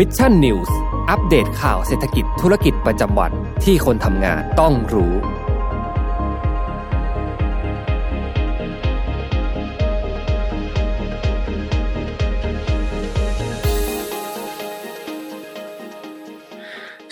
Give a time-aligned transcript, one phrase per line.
[0.00, 0.76] Mission News
[1.10, 3.32] อัปเดตข่าวเศรษฐกิจธุรกิจประจำวัน
[3.64, 5.16] ที่คนทำงานต้องรู้ ส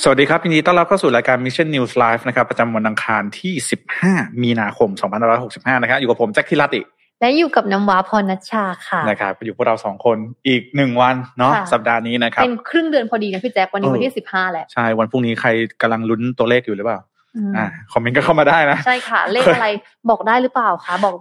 [0.09, 3.55] วัสดีครับยินดีต้อนรับเข้าสู่รายการ Mission News Live นะครับ ประจำวันอังคารที่
[3.99, 4.89] 15 มีนาคม
[5.37, 6.81] 2565 นะครับอยู่กับผมแจ็คทิรัติ
[7.23, 10.17] และอยู่กับน้ำว้าพรนัชชาค่ะนะครับอยู่พวกเราสองคน
[10.49, 15.49] อีกหนึ่งวันเนาะค่ะสัปดาห์นี้นะครับเป็นครึ่งเดือนพอดีนะพี่แจ็ควันนี้เออวันที่สิบห้าแหละใช่วันพรุ่งนี้ใคร
[15.83, 16.99] กำลังลุ้นตัวเลขอยู่หรือเปล่า
[17.37, 19.69] อืมอ่าคอมเมนต์ก็เข้ามาได้นะใช่ค่ะ เลขอะไร
[20.11, 21.15] บอกได้หรือเปล่าคะบอก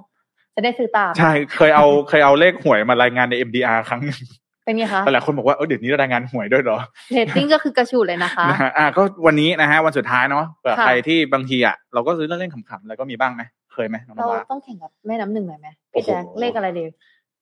[0.55, 4.19] จะได้ซื้อตามใช่เคยเอาเคยเอาเลขหวยมารายงานใน MDR ครั้งหนึ่ง
[4.65, 6.77] เป็นไงคะหลายคนบอกว่าเออเดี๋ยวนี้รายงานหวยด้วยเหรอ
[7.13, 13.41] เรตติ้งก็คือกระชูดเลยนะคะนะฮะอ่าก็วันนี้นะฮะวันสุดท้ายเนาะเผื่อค่ะใครที่บางทีอะเราก็ซื้อเล่นๆขำๆแล้วก็มีบ้างไหม
[13.73, 16.83] เคยไหมน้องเรานวาต้องแข่งกับแม่น้ำหนึ่งหน่อยไหมโอ้พี่โหแจ็คเลขอะไรดี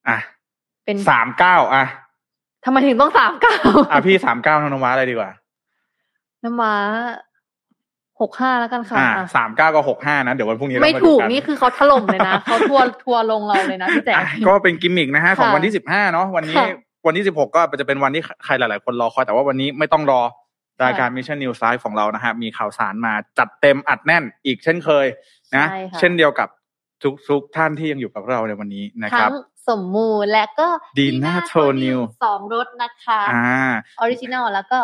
[0.08, 0.18] อะ
[0.86, 1.84] เป็นสามเก้าอะ
[2.66, 3.56] ทำไมถึงต้องสามเก้า
[3.92, 5.32] อะพี่สามเก้าน้องนวาอะไรดีกว่า
[6.44, 6.74] น้ำว้า
[8.22, 16.68] หกห้าแล้วกันค่ะอ่าอะสามเก้ากับหกห้านะ เดี๋ยววันพรุ่งนี้เราไม่มาถูดูกกันนี่คือเขาถล่มเลยนะเขาทัวร์ทัวร์ลงเราเลยนะพี่แจ็คอะก็เป็นกิมมิกนะฮะของค่ะวันที่สิบห้าเนาะวันนี้ค่ะ
[17.08, 20.22] วันที่สิบหกก็จะเป็นวันที่ใครหลาย ๆ คนรอคอยแต่ว่าวันนี้ไม่ต้องรอ
[20.84, 25.06] รายการค่ะ Mission News Live ของเรานะฮะมีข่าวสารมาจัดเต็มอัดแน่นอีกเช่นเคย
[25.56, 26.48] นะใช่ค่ะเช่นเดียวกับ
[27.04, 29.34] ทุกทุกท่านที่ยังอยู่กับเราในวันนี้นะคทั้รับง
[29.70, 33.46] สมมูลและก็ Dina Dina Tonil สองรสนะคะอ่า
[34.00, 34.80] original แล้วก็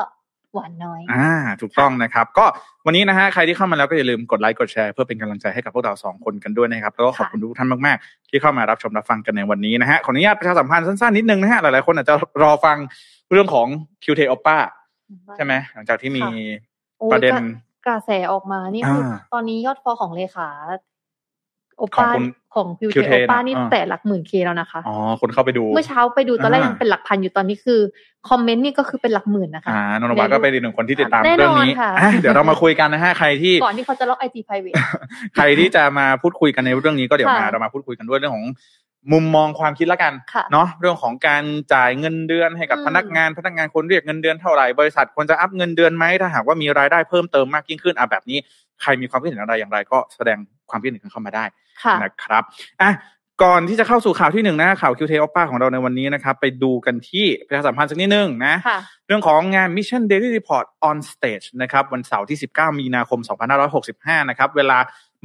[0.53, 1.30] หวานน้อย อ่า
[1.61, 2.45] ถูกต้องนะครับ ก็
[2.86, 12.77] วันนี้นะฮะใครที่เข้ามาแล้วก็อย่าลืมกดไลค์กดแชร์เพื่อเป็นกำลังใจให้กับพวกเราสองคนกันด้วยนะครับแล้วก็ขอบคุณทุกท่านมากๆ ที่เข้ามารับชมรับฟังกันในวันนี้นะฮะขออนุญาตประชาสัมพันธ์สั้นๆนิดนึงนะฮะหลายๆคนอาจจะรอฟัง
[13.31, 13.67] เรื่องของ
[14.03, 14.58] QT Oppa
[15.36, 16.67] ใช่ไหมหลังจากที่มีค่ะ
[16.99, 17.36] โอ้ยประเด็น
[17.88, 20.50] กกระแสออกมานี่คืออาตอนนี้ยอดฟอลของเลขา
[21.78, 27.80] โอของป้าคุณของพิวเท QT โอป้านี่อ่าแต่หลักหมื่นเคแล้วนะคะ อ๋อ คนเข้าไปดู เมื่อเช้าไปดูตอนแรกอ่ายัยังเป็นหลักพันอยู่ตอนนี้คือ
[28.30, 34.73] คอมเมนต์นี่ก็คือเป็นหลักหมื่นนะคะ อ่านนท์วัฒน์ก็เป็นอีกหนึ่งคนที่ติดตามแน่นอนเรื่องนี้ค่ะอะเดี๋ยวเรามาคุยกันนะฮะ ใครที่ ก่อนที่เขาจะล็อกไอจีไพรเวท
[35.36, 38.45] ใครที่จะมาพูดคุยกันในเรื่องนี้ก็เดี๋ยวมาค่ะเรามาพูดคุยกันด้วยเรื่องของ
[39.14, 41.43] มุมมองความคิดละกันค่ะเนาะเรื่องของการ
[41.73, 48.38] จ่ายเงินเดือนให้กับอืมพนักงานพนักงานคนเรียกเงินเดือนเท่าไหร่บริษัทควรจะอัพเงินเดือนไหมถ้าหากว่ามีรายได้เพิ่มเติมมากยิ่งขึ้นอะแบบนี้
[48.82, 50.38] ใครมีความคิดเห็นอะไรอย่างไร ก็แสดง
[50.70, 51.45] ความคิดเห็นกันเข้ามาได้
[51.83, 52.44] ค่ะนะครับ
[52.82, 52.92] อะ
[53.43, 63.19] ก่อนที่จะเข้าสู่ข่าวที่หนึ่งนะข่าวคิวเทอป้าของเราในวันนี้นะครับ ไปดูกันที่ประชาสัมพันธ์สักนิดนึงนะค่ะเรื่องของงาน Mission Daily Report on Stage นะครับ วันเสาร์ที่ 19 มีนาคม
[63.75, 64.77] 2565 นะครับ เวลา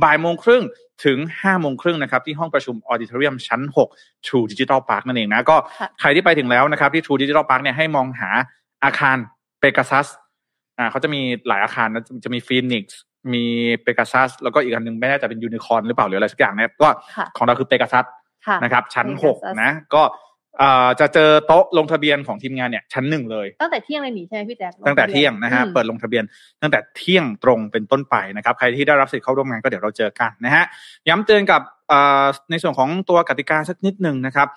[0.02, 0.62] บ่ายโมงครึ่ง
[1.04, 3.60] ถึง5โมงครึ่งนะครับ ที่ห้องประชุม Auditorium ชั้น
[3.94, 8.30] 6 True Digital Park นั่นเองนะ ก็ค่ะใครที่ไปถึงแล้วนะครับ ที่ True Digital Park เนี่ยให้มองหา
[8.84, 9.16] อาคาร
[9.62, 10.06] Pegasus
[10.78, 12.84] อ่าเขาจะมีหลายอาคารนะจะมี Phoenix
[13.32, 13.44] มี
[13.86, 18.04] Pegasus แล้วก็อีกอันหนึงไม่แน่ใจเป็น Unicorn หรือเปล่าหรืออะไรสักอย่างเนี่ยก็ค่ะของเราคือ Pegasus
[18.46, 20.02] ค่ะนะครับ ชั้น Pegasus 6นะก็
[20.58, 26.24] เอ่อจะเจอโต๊ะลงทะเบียนของทีมงานเนี่ยชั้นหนึ่งเลย ตั้งแต่เที่ยงเลยหนีใช่ไหมพี่แจ๊คตั้งแต่เที่ยงนะฮะอืมเปิดลงทะเบียน
[26.62, 30.64] ตั้งแต่เที่ยงตรงเป็นต้นไปนะครับ ใครที่ได้รับสิทธิ์เข้าร่วมงานก็เดี๋ยวเราเจอกันนะฮะ
[31.08, 34.48] ย้ำเตือนกับเอ่อในส่วนของตัวกติกาสักนิดหนึ่งนะครับ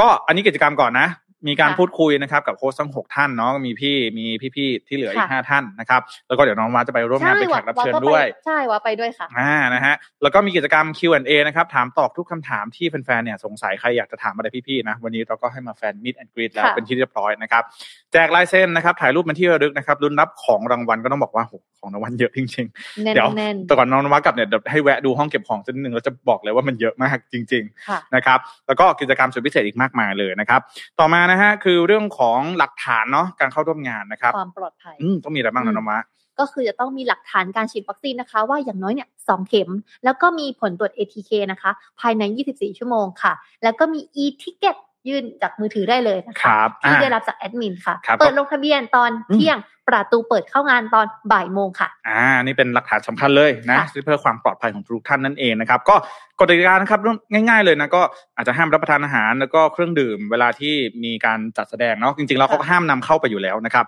[0.00, 1.08] ก็อันนี้กิจกรรมก่อนนะ
[1.48, 4.26] มีการค่ะพูดคุยนะครับกับโค้ชทั้งหกท่านเนาะมีพี่มี
[4.56, 17.62] พี่ๆที่เหลืออีกค่ะห้าท่านนะครับ แล้วก็เดี๋ยวน้องมาจะไปร่วมงานเป็นแขกรับเชิญาก็ไปด้วย ใช่ว่าไปด้วยค่ะอ่านะฮะแล้วก็มีกิจกรรม Q&A นะครับถามตอบทุกคำถามที่แฟนๆเนี่ยสงสัยใครอยากจะถามอะไรพี่ๆนะวันนี้เราก็ให้มาแฟนมิดแอนด์กรีดแล้วค่ะเป็นที่เรียบร้อยนะครับ
[18.05, 22.66] แจกลายเซ็นนะครับ ถ่ายรูปเป็นที่ระลึกนะครับรุ่นรับของรางวัลก็ต้องบอกว่าโหของรางวัลเยอะจริง
[23.04, 30.60] แน่ๆเดี๋ยวนแน่นแต่ก่อนน้องนวัดกลับเนี่ยเดี๋ยวให้แวะดูห้องเก็บของสักนิดนึงแล้วจะบอกเลยว่ามันเยอะมากจริงๆค่ะนะครับ แล้วก็กิจกรรมสุดพิเศษอีกมากมายเลยนะครับ
[30.98, 36.00] ต่อมานะฮะคือเรื่องของหลักฐานเนาะการเข้าร่วมงานนะครับ ความปลอดภัยอืมต้องมีอะไรบ้างนะน้องมะ
[36.40, 39.70] ก็คือจะต้องมีหลักฐานการฉีดวัคซีนนะคะ ว่าอย่างน้อยเนี่ยสองเข็ม
[40.04, 42.22] แล้วก็มีผลตรวจ ATK นะคะ ภายใน
[42.52, 44.76] 24 ชั่วโมงค่ะ แล้วก็มี e-ticket
[45.08, 49.58] ยื่นจากมือถือได้เลยนะคคะรับที่อ่าได้รับจากแอดมินค่ะครับเปิดลงทะเบียนตอนอืมเที่ยง
[49.88, 55.96] ประตูเปิดเข้างานตอนบ่ายโมงค่ะ อ่า นี่เป็นหลักฐานสำคัญเลยนะค่ะเพื่อความปลอดภัยของทุกท่านนั่นเองนะครับ ก็
[56.40, 58.02] กฎกติกานะครับเรื่องง่าย ๆ เลยนะก็
[58.36, 60.74] อาจจะห้ามรับประทานอาหารแล้วก็เครื่องดื่มเวลาที่
[61.04, 63.84] มีการจัดแสดงเนาะจริงๆแล้วเขาก็ห้ามนำเข้าไปอยู่แล้วนะครับ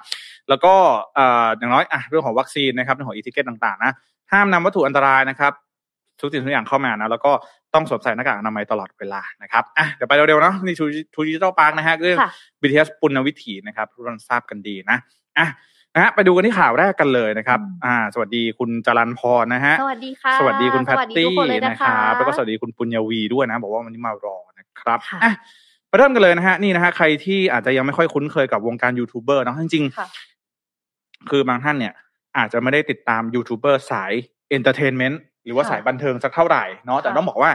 [0.49, 0.75] แล้วก็
[1.15, 3.93] เอ่ออย่างน้อยอะเรื่องของวัคซีนนะครับเรื่องของอีทิเกตต่างๆนะ
[4.33, 5.53] ห้ามนำวัตถุอันตรายนะครับ
[6.21, 7.33] ทุกสิ่งทุกอย่างเข้ามานะแล้วก็
[7.75, 12.31] ต้องสวมใส่หน้ากากอนามัยตลอดเวลานะครับอะเดี๋ยวไปเร็วๆเนาะนี่ True Digital Park นะฮะเรื่องค่ะ
[12.61, 14.97] BTS ปุณณวิถีนะครับทุกท่านทราบกันดีนะ
[15.39, 15.47] อะ
[15.95, 25.33] นะฮะไปดูกันที่ข่าวแรกกันเลยนะครับอืมอ่า สวัสดีคุณจรันพรนะฮะ สวัสดีค่ะ สวัสดีคุณแพตสวัสดีตี้ทุกคนเลยนะนะคคะรับแล้วก็สวัสดีคุณปุญญวีด้วยนะ บอกว่าวันนี้มารอนะครับค่ะอะ
[25.91, 31.93] มาเริ่มกันเลยนะฮะ นี่นะฮะ ใครที่อาจจะยังไม่ค่อยคุ้นเคยกับวงการยูทูบเบอร์เนาะ จริงค่ะๆคือบางท่านเนี่ย
[32.37, 34.13] อาจจะไม่ได้ติดตามยูทูบเบอร์สาย
[34.51, 37.51] entertainment หรือว่าค่ะสายบันเทิงสักเท่าไหร่เนาะแต่ค่ะต้องบอกว่า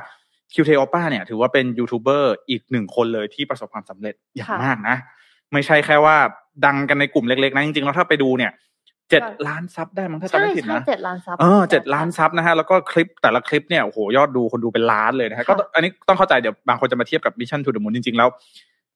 [0.54, 4.96] คิวเทโอป้าเนี่ยถือว่าเป็นยูทูบเบอร์อีกหนึ่งคนเลยที่ประสบความสำเร็จอย่างค่ะมากนะ
[5.54, 6.16] ไม่ใช่แค่ว่า
[6.66, 8.52] ดังกันในกลุ่มเล็กๆนะจริงๆแล้วถ้าไปดูเนี่ย
[9.10, 18.30] เจ็ดค่ะล้าน sub ได้มั้งถ้าจำใช่ไม่ผิดใช่นะเจ็ดล้าน sub เออเจ็ดล้าน sub นะฮะแล้วก็คลิปแต่ละคลิปเนี่ยโอ้โหยอดดูคนดูเป็นล้านเลยนะฮะค่ะก็ต้องอันนี้ต้องเข้าใจเดี๋ยวบางคนจะมาเทียบกับ Mission to the Moon จริงๆแล้ว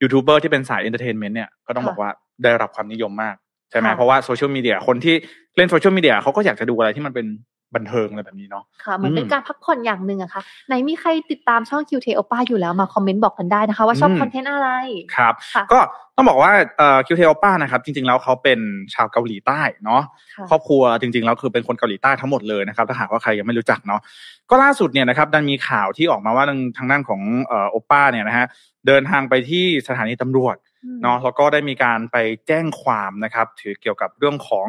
[0.02, 2.10] ยูทูบเบอร์ที่เป็นสาย entertainment เนี่ยก็ต้องบอกว่า
[2.44, 3.36] ได้รับความนิยมมาก
[3.72, 5.16] ใช่ไหมค่ะเพราะว่าโซเชียลมีเดียคนที่
[5.58, 7.26] เล่นโซเชียลมีเดียเขาก็อยากจะดูอะไรที่มันเป็น
[7.76, 14.70] บันเทิงอะไรแบบนี้เนาะค่ะเหมือนเป็นอืมการพักผ่อนอย่างหนึ่งอะค่ะไหนมีใครติดตามช่อง คิวเทโอป้า อยู่แล้วมาคอมเมนต์บอกกันได้นะคะ ว่าชอบอืมคอนเทนต์อะไร
[15.16, 15.80] ครับค่ะก็
[16.16, 18.60] ต้องบอกว่าเอ่อคิวเทโอป้านะครับ จริง ๆ แล้วเขาเป็น
[18.94, 20.02] ชาวเกาหลีใต้เนาะ
[20.36, 24.02] ค่ะครอบครัวจริง ๆ แล้วคือเป็นคนเกาหลีใต้ทั้งหมดเลยนะครับถ้าหากว่าใครยังไม่รู้จักเนาะ
[24.50, 28.46] ก็ล่าสุดเนี่ยนะครับดันมีข่าวที่ออกมาว่าทางทางด้านของเอ่อโอป้าเนี่ยนะฮะ
[28.88, 30.56] เดินทางไปที่สถานีตำรวจ
[30.86, 32.18] อืมเนาะแล้วก็ได้มีการไป
[32.48, 34.68] แจ้งความนะครับ ถือเกี่ยวกับเรื่องของ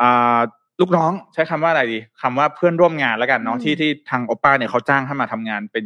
[0.00, 0.38] อ่า
[0.80, 5.84] ลูกน้องใช้คำว่าอะไรดีคำว่าเพื่อนร่วมงานแล้วกันเนาะอืมที่ที่ทางโอป้าเนี่ยเขาจ้างให้มาทำงานเป็น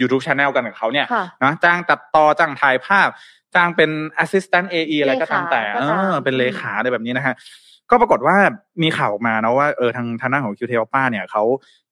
[0.00, 3.08] YouTube Channel กันกับเขาเนี่ยค่ะนะจ้างตัดต่อจ้างถ่ายภาพ
[3.54, 3.90] จ้างเป็น
[4.22, 7.34] assistant AE อะไรก็ตามแต่เลขาก็เอตามอเป็นเลขาอะไรแบบนี้นะฮะ
[7.90, 8.36] ก็ปรากฏว่า
[8.82, 11.42] มีข่าวออกมานะว่าเออทางทางด้านของคิวเทลป้าเนี่ยเขา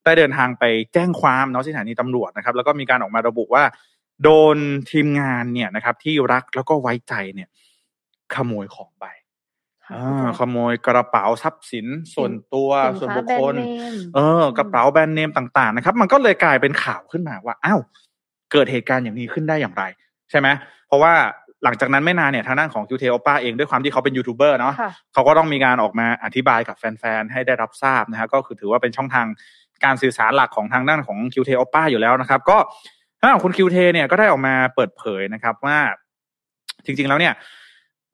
[0.05, 0.64] ได้เดินทางไป
[0.94, 3.64] แจ้งความเนาะที่สถานีตำรวจนะครับ แล้วก็มีการออกมาระบุว่า
[4.23, 4.56] โดน
[4.90, 7.49] ทีมงานเนี่ยนะครับ ที่รักแล้วก็ไว้ใจเนี่ย
[8.34, 9.15] ขโมยของไปค่ะอ่า
[10.38, 13.62] ขโมยกระเป๋าทรัพย์สินส่วนตัวสินส่วนค้าบุคแบรคนลด์เน
[13.93, 17.81] มเออ กระเป๋าแบรนด์เนมต่าง ๆ นะครับ มันก็เลยกลายเป็นข่าวขึ้นมาว่าอ้าว
[18.53, 19.85] เกิดเหตุการณ์อย่างนี้ขึ้นได้อย่างไร
[20.31, 20.49] ใช่ไหม
[20.88, 21.12] เพราะว่า
[21.65, 29.27] หลังจากนั้นไม่นานเนี่ยทางด้านของคิวเทโอป้าเองด้วยความที่เขาเป็นยูทูบเบอร์เนาะค่ะเขาก็ต้องมีการออกมาอธิบายกับแฟนๆให้ได้รับทราบนะฮะก็คือถือว่าเป็นช่องทาง
[29.85, 32.59] การสื่อสารหลักของทางด้านของคิวเทโอป้าอยู่แล้วนะครับ ก็
[33.19, 35.79] ทางด้านของคุณคิวเทเนี่ยก็ได้ออกมาเปิดเผยนะครับว่า
[36.85, 37.35] จริง ๆแล้วเนี่ย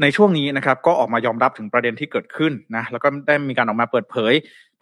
[0.02, 4.32] ในช่วงนี้นะครับก็ออกมายอมรับถึงประเด็นที่เกิดขึ้นนะแล้วก็ได้มีการออกมาเปิดเผย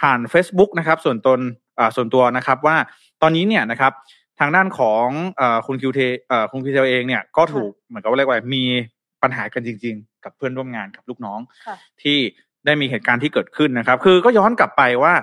[0.00, 1.40] ผ่าน Facebook นะครับ ส่วนตน
[1.78, 2.76] อ่าส่วนตัวนะครับว่า
[3.22, 3.92] ตอนนี้เนี่ยนะครับ
[4.40, 5.06] ทางด้านของ
[5.36, 8.62] เอ่อคุณคิวเทเอ่อคุณคิวเทเองเนี่ยก็ถูกเหมือนกับว่าเรียกว่ามี
[9.22, 12.18] ปัญหากันจริง ๆ กับเพื่อนร่วมงานกับลูกน้องค่ะที่
[12.66, 15.14] ได้มีเหตุการณ์ที่เกิดขึ้นนะครับ คือก็ย้อนกลับไปว่า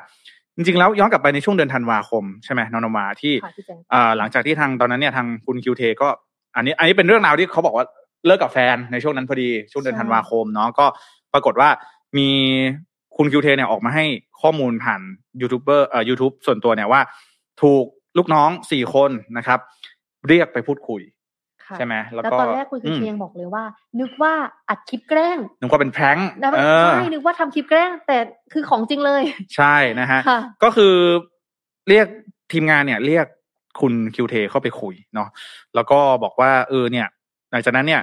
[0.55, 6.09] จริงๆ แล้วย้อนกลับไปในช่วงเดือนธันวาคมใช่ไหมน้องนมาที่ค่ะพี่แจ๊คอ่าหลังจากที่ทางตอนนั้นเนี่ยทางคุณคิวเทก็
[6.55, 7.85] อันนี้ อันนี้เป็นเรื่องราวที่เขาบอกว่า
[8.27, 10.85] เลิกกับแฟนในช่วงนั้นพอดีช่วงเดือนธันวาคมเนาะก็
[11.33, 11.69] ปรากฏว่า
[12.17, 12.29] มี
[13.17, 14.05] คุณคิวเทเนี่ยออกมาให้
[14.41, 15.01] ข้อมูลผ่าน
[15.41, 17.01] ยูทูบเบอร์เอ่อยูทูบส่วนตัวเนี่ยว่า
[17.61, 17.85] ถูก
[18.17, 19.59] ลูกน้องสี่คนนะครับ
[20.27, 21.01] เรียกไปพูดคุย
[21.65, 23.63] ค่ะใช่ไหมแล้วแล้วก็ตอนแรกคุณคือมเชียงบอกเลยว่า
[23.99, 24.33] นึกว่า
[24.69, 28.17] อัดคลิปแกล้งนึกว่าเป็นแพร้งแล้วเออใช่นึกว่าทำคลิปแกล้ง แต่
[28.53, 29.23] คือของจริงเลย
[29.55, 30.95] ใช่นะฮะค่ะก็คือ
[31.89, 32.07] เรียก
[32.51, 33.27] ทีมงานเนี่ย เรียก
[33.81, 35.29] คุณคิวเทเข้าไปคุยเนาะ
[35.75, 37.07] แล้วก็บอกว่าเออเนี่ย
[37.51, 38.01] หลังจากนั้นเนี่ย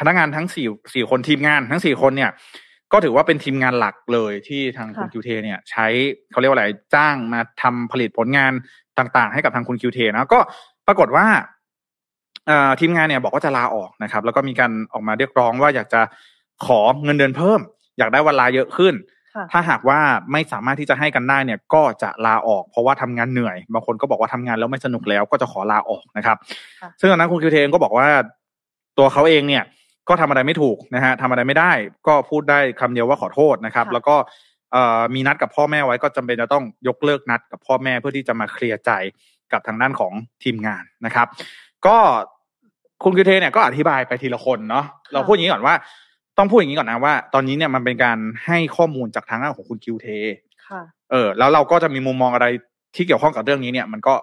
[0.00, 2.30] พนักงานทั้งสี่สี่คนทีมงานทั้งสี่คนเนี่ย
[2.92, 5.86] ก็ถือว่าเป็นทีมงานหลักเลยที่ทางคุณค่ะคิวเทเนี่ย ใช้
[6.30, 8.52] เขาเรียกว่าอะไรจ้างมาทำผลิตผลงาน
[8.98, 10.38] ต่าง ๆ ให้กับทางคุณคิวเทนะก็
[10.86, 11.26] ปรากฏว่า
[12.46, 16.00] เอ่อทีมงานเนี่ยบอกว่าจะลาออกนะครับ แล้วก็มีการออกมาเรียกร้องว่าอยากจะ
[16.66, 17.60] ขอเงินเดือนเพิ่ม
[17.98, 18.94] อยากได้วันลาเยอะขึ้น
[19.34, 19.98] ค่ะถ้าหากว่า
[20.32, 26.36] ไม่สามารถที่จะให้กันได้เนี่ย ก็จะลาออกเพราะว่าทำงานเหนื่อย บางคนก็บอกว่าทำงานแล้วไม่สนุกแล้วก็จะขอลาออกนะครับ
[26.80, 28.08] ค่ะซึ่งตอนนั้นคุณคิวเทเองก็บอกว่า
[28.98, 29.64] ตัวเขาเองเนี่ย
[30.10, 31.72] ก็ทำอะไรไม่ถูกนะฮะทำอะไรไม่ได้
[32.06, 34.16] ก็พูดได้คำเดียวว่าขอโทษนะครับค่ะแล้วก็
[34.72, 38.90] เอ่อมีนัดกับพ่อแม่ไว้ก็จำเป็นจะต้องยกเลิกนัดกับพ่อแม่เพื่อที่จะมาเคลียร์ใจ
[39.52, 40.12] กับทางด้านของ
[40.42, 41.26] ทีมงานนะครับ
[41.86, 41.96] ก็
[43.02, 45.74] คุณคิวเทเนี่ยก็อธิบายไปทีละคนเนาะเราพูดอย่างนี้ก่อนว่า
[46.38, 50.06] ต้องพูดอย่างนี้ก่อนนะว่า ตอนนี้เนี่ยมันเป็นการให้ข้อมูลจากทางด้านของคุณคิวเท
[50.66, 52.46] ค่ะเออแล้วเราก็จะมีมุมมองอะไร
[52.96, 54.14] ที่เกี่ยวข้องกับเรื่องนี้เนี่ย มันก็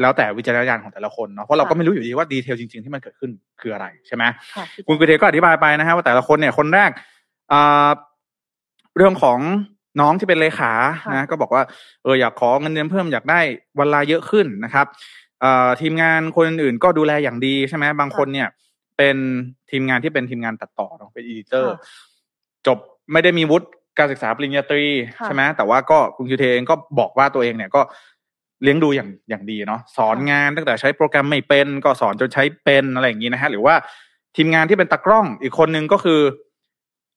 [0.00, 4.24] แล้วแต่วิจารณญาณของแต่ละคนเนาะเพราะเราก็ค่ะไม่รู้อยู่ดีว่า detail จริง ๆที่มันเกิดขึ้นคืออะไรใช่ไหม
[4.56, 6.90] ค่ะพี่แจ็คคุณคิวเทก็อธิบายไปนะฮะว่าแต่ละคนเนี่ยคนแรก
[7.52, 7.88] อ่า
[8.96, 9.38] เรื่องของ
[10.00, 10.72] น้องที่เป็นเลขา
[11.14, 11.62] นะก็บอกว่า
[12.02, 13.40] เอออยากขอเงินเดือนเพิ่มอยากได้
[13.78, 14.86] วันลาเยอะขึ้นนะครับ
[15.40, 18.48] เอ่อทีมงานคนอื่นๆก็ดูแลอย่างดีใช่ไหมบางคนเนี่ย
[18.96, 19.16] เป็น
[19.70, 22.78] ทีมงานที่เป็นทีมงานตัดต่อเนอะเป็น editor ค่ะจบ
[23.12, 23.66] ไม่ได้มีวุฒิ
[23.98, 24.84] การศึกษาปริญญาตรี
[25.18, 27.80] ค่ะใช่ไหมแต่ว่าก็คุณคิวเทเองก็บอกว่าตัวเองเนี่ยก็
[28.62, 33.74] เลี้ยงดูอย่างอย่างดีเนาะสอนงานตั้งแต่ใช้โปรแกรมไม่เป็นก็สอนจนใช้เป็นอะไรอย่างนี้นะฮะหรือว่า
[34.36, 36.20] ทีมงานที่เป็นตากล้องอีกคนนึงก็คือ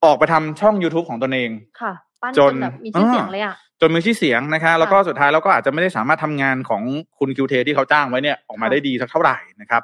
[0.05, 1.49] ออกไปทำช่อง youtube ของตนเอง
[1.81, 6.83] ค่ะปั้นจจนนแบบมีชื่อเสียงอ่าเลยอะจนมีชื่อเสียงนะคะแล้วก็สุดท้ายแล้วก็อาจจะไม่ได้สามารถทำงานของ
[7.19, 9.81] คุณคิวเทที่เขาจ้างไว้เนี่ยออกมาค่ะได้ดีสักเท่าไหร่นะครับ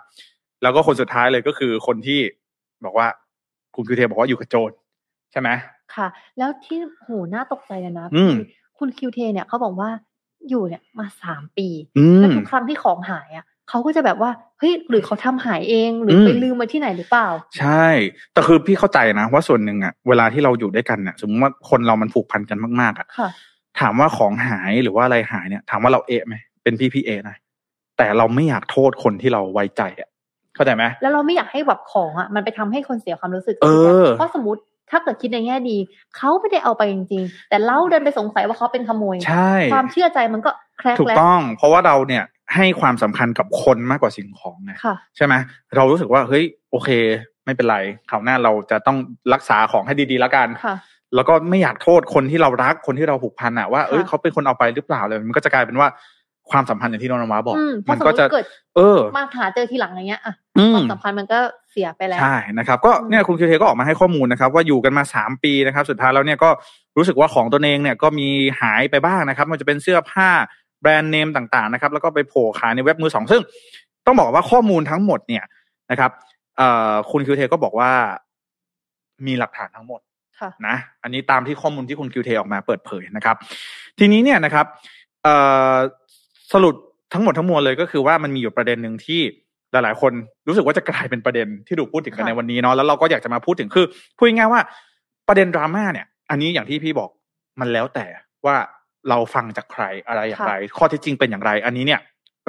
[0.63, 2.19] แล้วก็คนสุดท้ายเลยก็คือคนที่
[2.85, 3.07] บอกว่า
[3.75, 4.71] คุณคิวเทบอกว่าอยู่กับโจร
[5.31, 5.49] ใช่ไหม
[5.95, 6.07] ค่ะ
[6.37, 8.43] แล้วที่โหน่าตกใจเลยนะอืมคือ
[8.79, 9.89] คุณคิวเทเนี่ยเขาบอกว่า
[10.49, 17.27] อยู่เนี่ยมาสามปีอืแล้วมทุกครั้งที่ของหายอะเขาก็จะแบบว่าเฮ้ยหรือเขาทำหายเองหรืออมไปลืมไว้ที่ไหนหรือเปล่า
[17.59, 17.85] ใช่
[18.33, 23.29] แต่คือพี่เข้าใจนะว่าส่วนหนึ่งอะเวลาที่เราอยู่ด้วยกันเนี่ยสมมติว่าคนเรามันผูกพันกันมากๆอะค่ะ
[23.79, 27.35] ถามว่าของหายหรือว่าอะไรหายเนี่ย ถามว่าเราเอะไหมเป็นพี่พี่เอะนะ
[27.97, 30.09] แต่เราไม่อยากโทษคนที่เราไว้ใจอะ
[30.55, 33.67] เข้าใจไหมแล้วเราไม่อยากให้แบบของอะมันไปทำให้คนเสียความรู้สึก เอ
[34.03, 34.61] อเพราะสมมติ
[34.91, 35.77] ถ้าเกิดคิดในแง่ดี
[36.17, 42.23] เขาไม่ได้เอาไปจริงๆ แต่เราเดินไปสงสัยว่าเขาเป็นขโมย ใช่ ความเชื่อใจมันก็แครกถูกแล้วต้อง เพราะว่าเราเนี่ย
[42.55, 45.33] ให้ความสำคัญกับคนมากกว่าสิ่งของไงค่ะใช่ไหม
[45.75, 46.89] เรารู้สึกว่าเฮ้ยโอเค
[47.45, 47.77] ไม่เป็นไร
[48.09, 48.97] คราวหน้าเราจะต้อง
[49.33, 50.75] รักษาของให้ดีๆแล้วกันค่ะ
[51.15, 55.87] แล้วก็ไม่อยากโทษคนที่เรารักคนที่เราผูกพันอะว่าเอ้ยค่ะเขาเป็นคนเอาไปหรือเปล่าเลยมันก็จะกลายเป็นว่า
[56.51, 61.39] ความสัมพันธ์อย่างที่น้องนวาบอกอืมเพมัราะนสมก็มจะติเกิด เออ มาหาเจอทีหลังอย่างเงี้ยอะอืความมสัมพันธ์มันก็
[61.71, 66.49] เสียไปแล้ว ใช่นะครับ ก็อืมเนี่ยคุณคิวเทก็ออกมาให้ข้อมูลนะครับ ว่าอยู่กันมาสามปีนะครับ สุดท้ายแล้วเนี่ยก็
[66.97, 68.27] รู้สึกว่าของตัวเองเนี่ยก็มี
[68.61, 70.29] หายไปบ้างนะครับ มันจะเป็นเสื้อผ้า
[70.81, 73.41] แบรนด์เนมต่างๆนะครับ แล้วก็ไปโผล่ขายในเว็บมือสองซึ่ง
[74.05, 75.43] ต้องบอกว่าข้อมูลทั้งหมดเนี่ย
[75.91, 76.11] นะครับ
[76.57, 77.91] เอ่อคุณคิวเทก็บอกว่า
[79.27, 80.01] มีหลักฐานทั้งหมด
[80.39, 83.35] ค่ะนะอันนี้ตามที่ข้อมูลที่คุณคิวเทออกมาเปิดเผยนะครับ
[83.99, 84.65] ทีนี้เนี่ยนะครับ
[85.23, 85.35] เอ่
[85.73, 85.75] อ
[86.53, 86.75] สรุป
[87.13, 89.21] ทั้งหมดทั้งมวลเลยก็คือว่ามันมีอยู่ประเด็นหนึ่งที่
[89.71, 90.11] หลาย ๆ คน
[90.47, 93.85] รู้สึกว่าจะกลายเป็นประเด็นที่ถูกพูดถึงกันในวันนี้เนาะแล้วเราก็อยากจะมาพูดถึงคือ
[94.17, 94.61] พูดง่ายๆว่า
[95.27, 97.09] ประเด็นดราม่าเนี่ย อันนี้อย่างที่พี่บอก
[97.59, 98.05] มันแล้วแต่
[98.45, 98.55] ว่า
[99.09, 102.01] เราฟังจากใครอะไรอย่างไร ข้อเท็จจริงเป็นอย่างไร อันนี้เนี่ย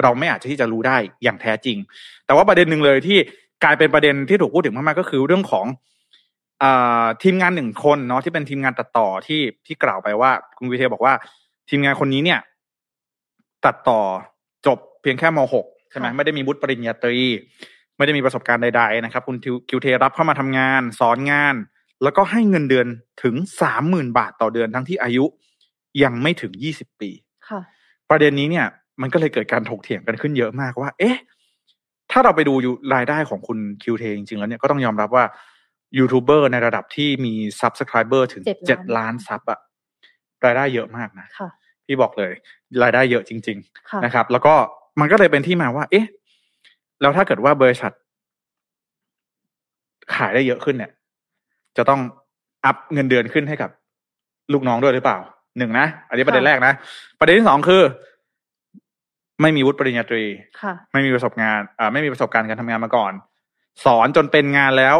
[0.03, 1.77] เราไม่อาจจะที่จะรู้ได้อย่างแท้จริง
[2.25, 3.17] แต่ว่าประเด็นหนึ่งเลยที่
[3.63, 5.65] กลายเป็นประเด็นที่ถูกพูดถึงมาก ๆ ก็คือเรื่องของ
[6.63, 6.65] อ
[7.23, 11.13] ทีมงานหนึ่งคนเนาะที่เป็นทีมงานตัดต่อที่ที่กล่าวไปว่า คุณวิเทบอกว่า
[11.69, 12.39] ทีมงานคนนี้เนี่ย
[13.67, 14.01] ตัดต่อ
[14.67, 17.19] จบเพียงแค่ม .6 ใช่ไหมค่ะไม่ได้มีวุฒิปริญญาตรี
[17.97, 19.37] ไม่ได้มีประสบการณ์ใด ๆ นะครับ คุณ
[19.69, 21.55] คิวเทรับเข้ามาทำงาน สอนงาน
[22.03, 22.87] แล้วก็ให้เงินเดือน
[23.23, 25.25] ถึงสามหมื่นบาทต่อเดือนทั้งที่อายุ
[26.03, 27.09] ยังไม่ถึงยี่สิบปี
[27.49, 27.59] ค่ะ
[28.09, 28.65] ประเด็นนี้เนี่ย
[29.01, 31.17] มันก็เลยเกิดการถกเถียงกันขึ้นเยอะมากว่า เอ๊ะ
[32.11, 35.25] ถ้าเราไปดูอยู่รายได้ของคุณคิวเทจริงๆแล้วเนี่ยก็ต้องยอมรับว่า
[35.97, 39.59] ยูทูบเบอร์ในระดับที่มี subscriber ถึงเจ็ดเจ็ดล้านล้าน sub อะ
[40.45, 41.49] รายได้เยอะมากนะค่ะ
[41.87, 42.31] พี่บอกเลย
[42.83, 43.57] รายได้เยอะจริง
[43.89, 44.53] ค่ะๆนะครับ แล้วก็
[44.99, 46.05] มันก็เลยเป็นที่มาว่า เอ๊ะ
[47.01, 47.91] แล้วถ้าเกิดว่าบริษัท
[50.15, 50.91] ขายได้เยอะขึ้นเนี่ย
[51.77, 51.99] จะต้อง
[52.65, 53.69] อัพเงินเดือนขึ้นให้กับ
[54.53, 55.17] ลูกน้องด้วยหรือเปล่า
[55.57, 56.73] หนึ่งนะ อันนี้ประเด็นค่ะแรกนะ
[57.19, 57.81] ประเด็นที่สองคือ
[59.41, 60.23] ไม่มีวุฒิปริญญาตรี
[60.61, 63.13] ค่ะไม่มีประสบงานอ่าไม่มีประสบการณ์การทำงานมาก่อน
[63.85, 64.95] สอนจนเป็นงานแล้ว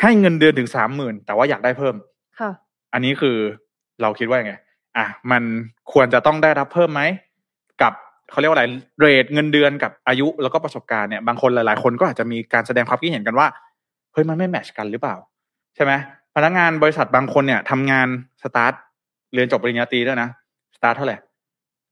[0.00, 1.94] ให้เงินเดือนถึงสามหมื่นแต่ว่าอยากได้เพิ่ม
[2.40, 2.50] ค่ะ
[2.92, 3.36] อันนี้คือ
[4.02, 4.54] เราคิดว่ายังไง
[4.96, 5.42] อะมัน
[5.92, 7.02] ควรจะต้องได้รับเพิ่มไหม
[7.82, 7.92] กับ
[8.30, 8.66] เขาเรียกว่าอะไร
[9.00, 13.46] เรทเงินเดือนกับอายุแล้วก็ประสบการณ์เนี่ยบางคนหลาย ๆ คนก็อาจจะมีการแสดงความคิดเห็นกันว่า
[14.12, 15.16] เฮ้ยมันไม่ match กันหรือเปล่า
[15.74, 15.92] ใช่ไหม
[16.36, 18.08] พนักงานบริษัทบางคนเนี่ยทำงาน
[18.42, 18.72] สตาร์ท
[19.34, 20.28] เรียนจบปริญญาตรีด้วยนะ
[20.76, 21.16] สตาร์ทเท่าไหร่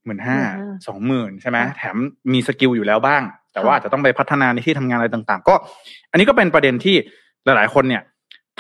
[0.05, 0.39] หมื่นห้า
[0.87, 1.97] สองหมื่นใช่ไหมค่ะแถม
[2.33, 5.55] มี skill อยู่แล้วบ้าง แต่ว่าค่ะอาจจะต้องไปพัฒนาในที่ทำงานอะไรต่าง ๆ ก็
[6.11, 6.97] อันนี้ก็เป็นประเด็นที่
[7.45, 8.03] หลาย ๆ คนเนี่ย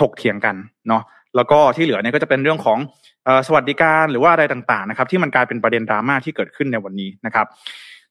[0.00, 0.54] ถกเถียงกัน
[0.88, 1.02] เนาะ
[1.36, 2.78] แล้วก็ที่เหลือเนี่ยก็จะเป็นเรื่องของ
[3.24, 7.46] เออสวัสดิการหรือว่าอะไรต่างๆนะครับที่มันกลายเป็นประเด็นดราม่าที่เกิดขึ้นในวันนี้นะครับ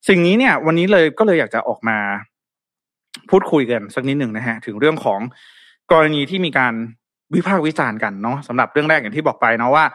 [0.07, 1.97] สิ่งนี้เนี่ยวันนี้เลยก็เลยอยากจะออกมา
[3.29, 5.19] พูดคุยกันสักนิดหนึ่งนะฮะถึงเรื่องของ
[5.91, 6.73] กรณีที่มีการ
[7.35, 9.85] วิพากษ์วิจารณ์กันเนาะสำหรับเรื่องแรกอย่างที่บอกไปเนาะว่า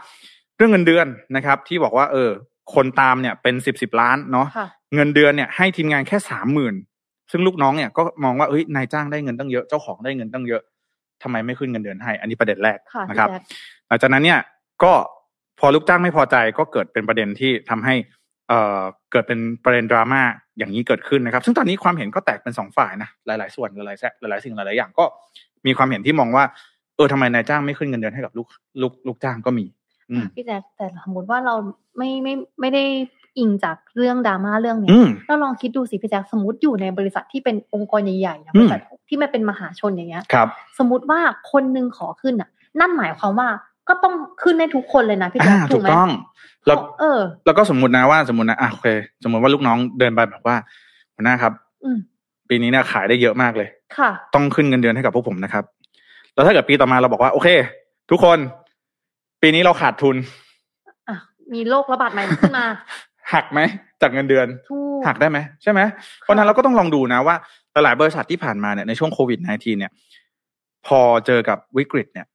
[0.56, 1.06] เรื่องเงินเดือน
[1.36, 2.30] นะครับ ที่บอกว่า เออ
[2.74, 6.74] คนตามเนี่ยเป็นสิบสิบล้านเนาะค่ะเงินเดือนเนี่ยให้ทีมงานแค่สามหมื่น
[7.30, 10.62] ซึ่งลูกน้องเนี่ยก็มองว่าเอ้ยนายจ้างได้เงินตั้งเยอะเจ้าของได้เงินตั้งเยอะ
[11.22, 13.42] ทำไมไม่ขึ้นเงินเดือนให้ อันนี้ประเด็นแรกค่ะนะครับพี่แจ๊ค
[13.88, 14.40] หลังจากนั้นเนี่ย
[14.82, 14.92] ก็
[15.58, 17.94] พอลูกจ้างไม่พอใจก็เกิดเป็นประเด็นที่ทำให้
[18.48, 18.80] เอ่อ
[19.12, 20.22] เกิดเป็นประเด็นดราม่า
[20.58, 25.04] อย่างนี้เกิดขึ้นนะครับ ซึ่งตอนนี้ความเห็นก็แตกเป็นสองฝ่ายนะหลาย ๆ ส่วนหลายๆแสหลายๆสิ่งหลาย ๆ อย่างก็
[25.66, 26.44] มีความเห็นที่มองว่า
[26.96, 28.48] เออทำไมนายจ้างไม่ขึ้นเงินเดือนให้กับลูก
[28.82, 29.66] ลูกลูกจ้างก็มี
[30.10, 31.54] อืมพี่แจ๊คแต่สมมติว่าเรา
[31.96, 32.84] ไม่ไม่ไม่ได้
[33.38, 41.20] อิงจากเรื่องดราม่าเรื่องเนี้ยอืมเราลองคิดดูสิพี่แจ๊คสมมติอยู่ในบริษัทที่เป็นองค์กรใหญ่ๆนะอืบมริษัทที่ไม่เป็นมหาชนอย่างเงี้ยครับสมมติว่า
[41.52, 42.48] คนหนึงขอขึ้นอะ
[42.80, 43.48] นั่นหมายความว่า
[43.88, 46.10] ก็ต้องขึ้นให้ทุกคนเลยนะพี่แจ๊อ่าคถูถูกกไหมต้อง
[46.66, 48.88] แล้วเออ แล้วก็สมมตินะว่าสมมตินะอะโอเค
[49.24, 50.56] สมมติว่าลูกน้องเดินไปแบบว่า
[51.14, 51.52] หัวหน้าครับ
[51.84, 51.98] อืม
[52.48, 55.64] ปีนี้เนี่ยขายได้เยอะมากเลย ค่ะ ต้องขึ้นเงินเดือนให้กับพวกผมนะครับ
[56.34, 57.48] แล้วถ้าเกิดปีต่อมาเราบอกว่า โอเค
[58.10, 58.38] ทุกคน
[59.42, 60.16] ปีนี้เราขาดทุน
[61.08, 61.16] อะ
[61.54, 62.66] มีโรคระบาดใหม่ขึ้นมา
[63.34, 63.60] หักไหม
[64.02, 65.80] จากเงินเดือนถูกหักได้ไหมใช่ไหม
[66.20, 67.36] เพราะฉะนั้นเราก็ต้องลองดูนะว่า
[67.72, 69.92] หลายๆบริษัทที่ผ่านมาเนี่ยในช่วงโควิด -19 เนี่ย
[70.86, 72.26] พอเจอกับวิกฤตเนี่ย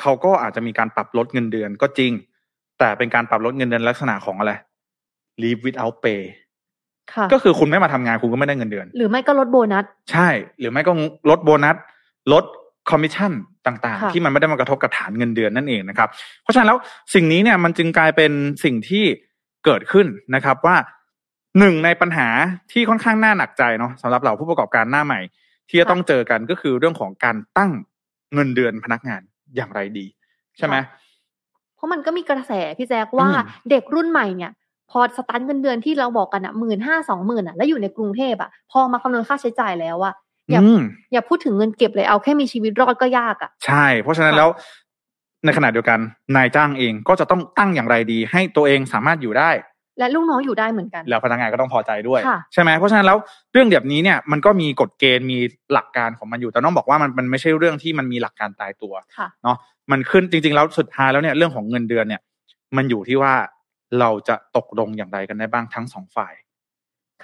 [0.00, 2.12] เขาก็อาจจะมีการปรับลดเงินเดือนก็จริง
[2.78, 4.52] แต่เป็นการปรับลดเงินเดือนลักษณะของอะไร
[5.42, 6.22] leave without pay
[7.14, 10.28] ค่ะก็คือคุณไม่มาทำงานคุณก็ไม่ได้เงินเดือน หรือไม่ก็ลดโบนัส ใช่
[10.58, 10.92] หรือไม่ก็
[11.30, 11.76] ลดโบนัส
[12.32, 12.44] ลด
[12.90, 13.32] คอมมิชชั่น
[13.66, 16.08] ต่างค่ะๆที่มันไม่ได้มากระทบกับฐานเงินเดือนนั่นเองนะครับ
[16.42, 16.78] เพราะฉะนั้นแล้ว
[17.14, 18.32] สิ่งนี้เนี่ยมันจึงกลายเป็น
[18.64, 19.04] สิ่งที่
[19.64, 20.76] เกิดขึ้นนะครับว่า
[21.58, 22.28] หนึ่งในปัญหา
[22.72, 25.20] ที่ค่อนข้างน่าหนักใจเนาะสำหรับเราผู้ประกอบการหน้าใหม่
[25.68, 27.70] ที่จะต้องเจอกันก็คือเรื่องของการตั้ง
[28.34, 29.20] เงินเดือนพนักงาน
[29.56, 30.06] อย่างไรดี
[30.56, 30.76] ใช่ไหม
[31.76, 34.52] เพราะมันก็มีกระแสพี่แจ๊คว่าอืมเด็กรุ่นใหม่เนี่ย
[34.90, 40.14] พอสตันเงินเดือนที่เราบอกกันอะหมื่นห้าสองหมื่นอะแล้วอยู่ในกรุงเทพอะพอมาคำนวณค่าใช้จ่ายแล้วอะ
[40.50, 40.80] อย่าอืม
[41.12, 44.48] อย่าพูดถึงเงินเก็บเลยเอาแค่มีชีวิตรอดก็ยากอะ ใช่ เพราะฉะนั้นค่ะแล้ว
[45.44, 45.98] ในขณะเดียวกัน
[46.36, 49.50] นายจ้างเองก็จะต้องตั้งอย่างไรดี ให้ตัวเองสามารถอยู่ได้
[49.98, 53.18] และลูกน้องอยู่ได้เหมือนกัน แล้วพนักงานก็ต้องพอใจด้วยค่ะใช่ไหมเพราะฉะนั้นแล้ว
[53.52, 55.38] เรื่องแบบนี้เนี่ยมันก็มีกฎเกณฑ์มี
[55.72, 59.56] หลักการของมันอยู่แต่น้องบอกว่ามันมันไม่ใช่เรื่องที่มันมีหลักการตายตัวค่ะเนาะ
[59.90, 62.20] มันขึ้นจริง ๆ แล้วสุดท้ายแล้วเนี่ยเรื่องของเงินเดือนเนี่ย
[62.76, 63.34] มันอยู่ที่ว่า
[64.00, 66.34] เราจะตกลงอย่างไรกันได้บ้างทั้งสองฝ่าย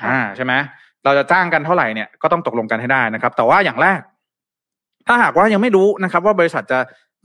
[0.00, 0.52] ค่ะอ่าใช่ไหม
[1.04, 4.00] เราจะจ้างกันเท่าไหร่เนี่ยก็ต้องตกลงกันให้ได้นะครับ แต่ว่าอย่างแรก
[5.06, 6.78] ถ้าหากว่ายังไม่รู้นะครับ ว่าบริษัทจะ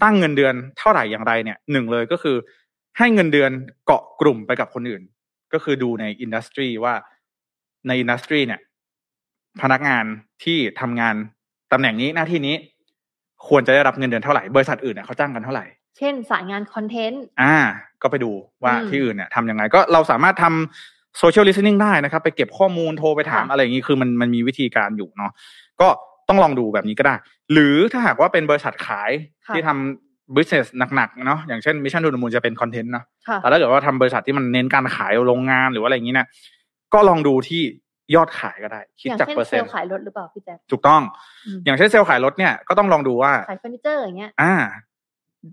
[0.03, 2.35] ตั้งเงินเดือนเท่าไหร่อย่างไรเนี่ยหนึ่งเลยก็คือ
[2.97, 3.51] ให้เงินเดือน
[3.85, 5.01] เกาะกลุ่มไปกับคนอื่น
[5.53, 6.93] ก็คือดูใน industry ว่า
[7.87, 8.61] ใน industry เนี่ย
[9.61, 10.05] พนักงาน
[10.43, 11.15] ที่ทำงาน
[11.71, 12.55] ตำแหน่งนี้หน้าที่นี้
[13.47, 15.65] ควรจะได้รับเงินเดือนเท่าไหร่บริษัทอื่นเนี่ยเขาจ้างกันเท่าไหร่
[15.97, 17.55] เช่นสายงานคอนเทนต์อ่า
[18.01, 18.31] ก็ไปดู
[18.63, 25.31] ว่าอืมที่อื่นเนี่ยทำยังไงก็เราสามารถทำโซเชียลลิส t ิ n งได้นะครับ ไปเก็บข้อมูลโทรไปถามค่ะอะไรอย่างนี้คือมันมันมีวิธีการอยู่เนาะ
[25.81, 25.87] ก็
[26.29, 27.15] ต้องลองดูแบบนี้ก็ได้
[27.53, 29.11] หรือถ้าหากว่าเป็นบริษัทขาย
[29.47, 36.27] ค่ะที่ทำ business หนักๆเนาะอย่างเช่น Mission To The Moon จะเป็นคอนเทนต์เนาะค่ะแต่ถ้าเกิดว่าทำบริษัทที่มันเน้นการขายโรงงานหรือว่าอะไรอย่างนี้นะ
[36.93, 37.61] ก็ลองดูที่
[38.15, 41.01] ยอดขายก็ได้ คิดจากเปอร์เซ็นต์อย่างเช่นเซลล์ขายรถหรือเปล่าพี่แจ๊คถูกต้อง
[41.45, 44.53] อืมอย่างเช่นเซลล์ขายรถเนี่ยก็ต้องลองดูว่าขายเฟอร์นิเจอร์อย่างเงี้ยอ่า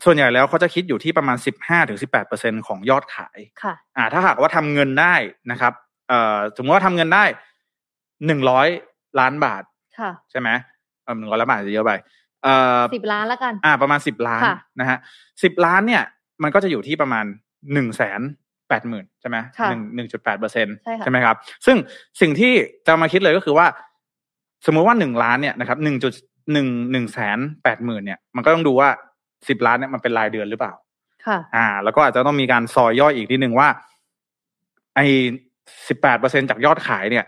[0.04, 5.14] ส่วนใหญ่แล้วเขาจะคิดอยู่ที่ประมาณสิบห้าถึงสิบแปดเปอร์เซ็นต์ของยอดขายค่ะ อ่า ถ้าหากว่าทำเงินได้
[5.50, 5.72] นะครับ
[6.08, 7.24] เอ่อสมมติว่าทำเงินได้
[8.26, 8.68] หนึ่งร้อย
[9.20, 9.62] ล้านบาท
[10.00, 10.48] ค่ะใช่ไหม
[11.04, 11.92] เออหนึ่งร้อยล้านบาทอาจจะเยอะไป
[12.42, 14.98] เอ่อสิบล้านแล้วกัน อ่า ประมาณสิบล้านค่ะนะฮะ
[15.42, 16.02] สิบล้านเนี่ย
[16.42, 17.24] มันก็จะอยู่ที่ประมาณ
[17.72, 18.20] หนึ่งแสน
[18.68, 21.76] แปดหมื่นใช่ไหมค่ะหนึ่งหนึ่งจุดแปดเปอร์เซ็นใช่ค่ะใช่ไหมครับ ซึ่ง
[22.20, 22.52] สิ่งที่
[22.86, 23.66] จะมาคิดเลยก็คือว่า
[24.66, 26.12] สมมุติว่าหนึ่งล้านเนี่ยนะครับหนึ่งจุด
[26.52, 28.88] หนึ่งหนึ่งแสนแปดหมื่นเนี่ย มันก็ต้องดูว่า
[29.48, 30.72] สิบล้านเนี่ยมันเป็นรายเดือนหรือเปล่า
[31.26, 33.68] ค่ะ อ่า แล้วก็อาจจะต้องมีการซอยย่อยอีกนิดนึงว่า
[34.96, 35.06] ไอ้
[35.88, 37.24] สิบแปดเปอร์เซ็นต์จากยอดขายเนี่ย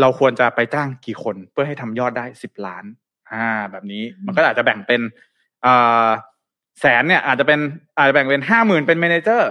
[0.00, 2.84] เราควรจะไปจ้างกี่คนเพื่อให้ทำยอดได้สิบล้าน
[3.32, 5.00] อ่า แบบนี้อืมมันก็อาจจะแบ่งเป็น
[5.62, 5.74] เอ่
[6.04, 6.06] อ
[6.80, 7.60] แสนเนี่ย อาจจะเป็น
[7.96, 9.50] อาจจะแบ่งเป็นห้าหมื่นเป็น manager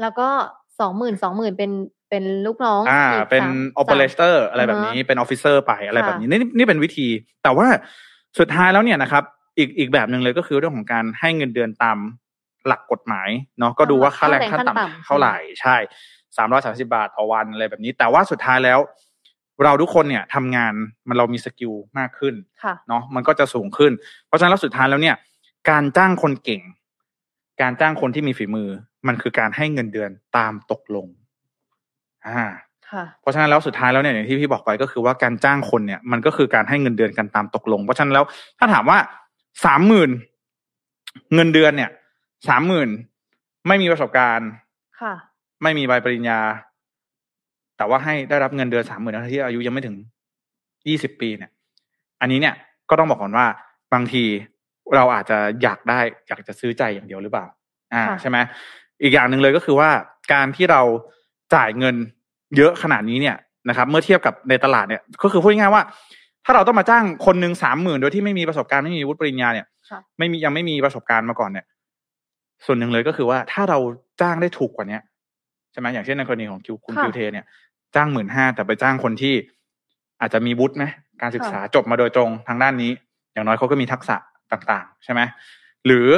[0.00, 0.28] แล้วก็
[0.80, 1.70] สองหมื่นสองหมื่นเป็น
[2.10, 7.08] เป็นลูกน้อง อ่าอีกเป็นสามโอเปอเรเตอร์อะไรอ่าฮะแบบนี้เป็น officer ไปอะไรค่ะแบบนี้นี่นี่เป็นวิธี
[7.42, 7.66] แต่ว่า
[8.38, 9.24] สุดท้ายแล้วเนี่ยนะครับ
[9.58, 11.98] อีกอีกแบบหนึ่งเลยก็คือเรื่องของการให้เงินเดือนตาม
[12.66, 15.76] หลักกฎหมายเนาะก็ดูว่าค่าแรงขั้นต่ำเท่าไหร่ใช่
[16.36, 18.78] สามร้อยสาสิบาทต่อวันอะไรแบบนี้ แต่ว่าสุดท้ายแล้ว
[19.64, 20.72] เราทุกคนเนี่ยทำงาน
[21.08, 23.92] มันเรามีสกิลมากขึ้นค่ะเนาะมันก็จะสูงขึ้น
[24.26, 25.16] เพราะฉะนั้นแล้วสุดท้ายแล้วเนี่ย
[25.70, 26.62] การจ้างคนเก่ง
[27.60, 28.68] การจ้างคนที่มีฝีมือ
[29.06, 31.06] มันคือการให้เงินเดือนตามตกลง
[32.26, 32.46] อ่า
[32.90, 38.24] ค่ะเพราะฉะนั้นแล้วสุดท้ายแล้วเนี่ยอย่างที่พี่บอกไปก็คือว่าการจ้างคนเนี่ยมันก็คือการให้เงินเดือนกันตามตกลง เพราะฉะนั้นแล้ว
[38.58, 38.98] ถ้าถามว่า
[39.64, 40.10] สามหมื่น
[41.34, 41.90] เงินเดือนเนี่ย
[42.48, 42.88] สามหมื่น
[43.68, 44.50] ไม่มีประสบการณ์
[45.00, 45.14] ค่ะ
[45.62, 46.40] ไม่มีใบปริญญา
[47.78, 49.96] แต่ว่าให้ได้รับเงินเดือนสามหมื่นที่อายุยังไม่ถึง
[50.88, 51.50] ยี่สิบปีเนี่ย
[52.20, 52.54] อันนี้เนี่ย
[52.90, 53.46] ก็ต้องบอกก่อนว่า
[53.94, 54.24] บางที
[54.96, 57.46] เราอาจจะอยากได้อยากจะซื้อใจอย่างเดียวหรือเปล่า
[57.94, 58.38] อ่าค่ะใช่ไหม
[59.02, 59.90] อีกอย่างหนึ่งเลยก็คือว่า
[60.32, 60.82] การที่เรา
[61.54, 61.96] จ่ายเงิน
[62.56, 63.36] เยอะขนาดนี้เนี่ย
[63.68, 65.82] นะครับ เมื่อเทียบกับในตลาดเนี่ย ก็คือพูดง่ายๆว่า
[66.44, 71.66] ถ้าเราต้องมาจ้างคนหนึ่งสามหมื่นโดยที่ไม่มีประสบการณ์ไม่มีวุฒิปริญญาเนี่ยค่ะไม่มียังไม่มีประสบการณ์มาก่อนเนี่ย
[72.66, 73.78] ส่วนหนึ่งเลยก็คือว่าถ้าเรา
[74.20, 75.02] จ้างได้ถูกกว่าเนี้ย
[75.72, 77.44] ใช่ไหมอย่างเช่นในกรณีของคิวคุณค่ะคิวเทเนี่ย
[77.96, 79.34] จ้างหมื่นห้าแต่ไปจ้างคนที่
[80.20, 80.84] อาจจะมีวุฒิไหม
[81.22, 82.90] การศึกษาจบมาโดยตรงทางด้านนี้
[83.32, 84.16] อย่างน้อยเขาก็มีทักษะ
[84.52, 85.20] ต่าง ๆ ใช่ไหม
[85.86, 86.08] หรือ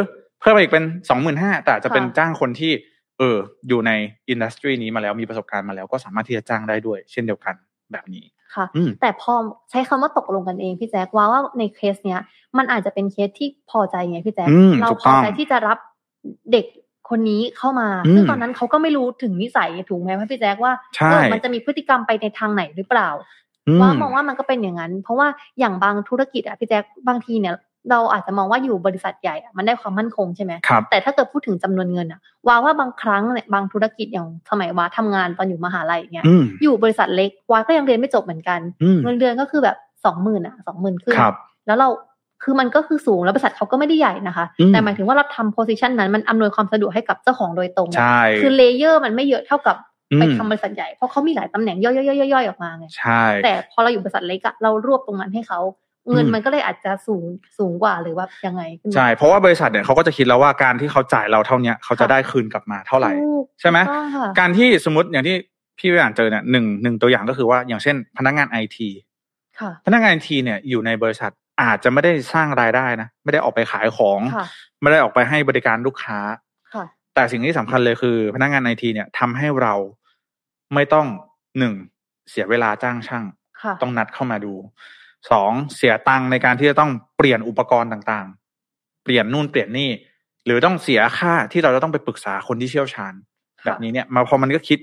[0.40, 2.72] เพิ่มไปอีกเป็นสองหมื่นห้าแต่อาจจะเป็นค่ะจ้างคนที่
[3.18, 3.36] เออ
[3.68, 3.90] อยู่ใน
[4.28, 7.54] industry นี้มาแล้วมีประสบการณ์มาแล้วก็สามารถที่จะจ้างได้ด้วย เช่นเดียวกัน
[7.92, 9.32] แบบนี้ค่ะอืมแต่พอ
[9.70, 12.20] ใช้คำว่าตกลงกันเองพี่แจ๊คว่าว่าในเคสเนี้ย
[12.58, 15.78] มันอาจจะเป็นเคสที่พอใจไงพี่แจ๊คอืมเราพอใจถูกต้องที่จะรับ
[16.52, 16.64] เด็ก
[17.10, 23.08] คนนี้เข้ามาอืมซึ่งตอนนั้นเขาก็ไม่รู้ถึงนิสัยถูกไหมพี่แจ๊คว่าใช่เออมันจะมีพฤติกรรมไปในทางไหนหรือเปล่า
[23.68, 27.54] อืมว่ามองว่ามันก็เป็นอย่างนั้น เพราะว่าอย่างบางธุรกิจอะพี่แจ๊คบางทีเนี่ย
[27.90, 41.34] เราอาจจะมองว่าอยู่บริษัทใหญ่อะมันได้ความมั่นคงใช่ไหมครับแต่ถ้าเกิดพูดถึงจำนวนเงินอะว่าว่าบางครั้งเนี่ยบางธุรกิจอย่างสมัยว่าทำงานตอนอยู่มหาลัยเนี่ยอืมอยู่บริษัทเล็กวาก็ยังเรียนไม่จบเหมือนกันอืมเงินเดือนก็คือแบบสองหมื่นอะสองหมื่นขึ้นครับ
[41.66, 41.88] แล้วเรา
[42.42, 49.76] คือมันก็คือสูงแล้วบริษัทเขาก็ไม่ได้ใหญ่นะคะอืมแต่หมายถึงว่าเราทำ position นั้นมันอำนวยความสะดวกให้กับเจ้าของโดยตรงอะใช่คือ layer มันไม่เยอะเท่ากับ
[50.18, 55.60] ไปอืมทำบริษัทใหญ่ เพราะเขามีหลายตำแหน่งย่อยๆๆๆออกมาไงใช่ แต่พอเราอยู่บริษัทเล็กอะเรารวบตรงนั้นให้เขา
[56.10, 57.24] เงินอืมมันก็เลยอาจจะสูง
[57.58, 65.36] สูงกว่าหรือว่ายังไงขึ้นมาใช่เพราะว่าบริษัทเนี่ยเขาก็จะคิดแล้วว่าการที่เขาจ่ายเราเท่าเนี้ยเขาจะค่ะได้คืนกลับมาเท่าไหร่ถูกใช่ไหมถูกต้องค่ะการที่สมมติอย่างที่
[65.78, 68.88] พี่ไปอ่านเจอเนี่ยหนึ่งหนึ่งตัวอย่างก็คือว่าอย่างเช่น พนักงานไอที
[69.60, 71.30] ค่ะพนักงานไอทีเนี่ยอยู่ในบริษัท
[71.62, 74.46] อาจจะไม่ได้สร้างรายได้นะไม่ได้ออกไปขายของค่ะ
[74.80, 76.18] ไม่ได้ออกไปให้บริการลูกค้า
[76.74, 79.74] ค่ะแต่สิ่งที่สำคัญเลยคือ พนักงานไอทีเนี่ยทำให้เรา
[80.74, 81.06] ไม่ต้อง
[81.58, 81.74] หนึ่ง
[82.30, 83.24] เสียเวลาจ้างช่าง
[83.62, 84.54] ค่ะต้องนัดเข้ามาดู
[85.30, 89.90] สองเสียตังค์ในการที่จะต้องเปลี่ยนอุปกรณ์ต่างๆ เปลี่ยนนู่นเปลี่ยนนี่
[90.44, 93.14] หรือต้องเสียค่าที่เราจะต้องไปปรึกษาคนที่เชี่ยวชาญ
[93.64, 94.78] แบบนี้เนี่ย มาพอมันก็คิด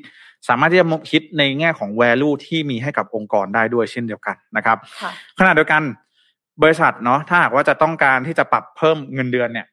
[0.48, 5.82] สามารถที่จะคิดในแง่ของ value ที่มีให้กับองค์กรได้ด้วยเช่นเดียวกันนะครับค่ะขณะเดียวกัน
[6.64, 9.68] บริษัทเนาะถ้าหากว่าจะต้องการที่จะปรับเพิ่มเงินเดือนเนี่ย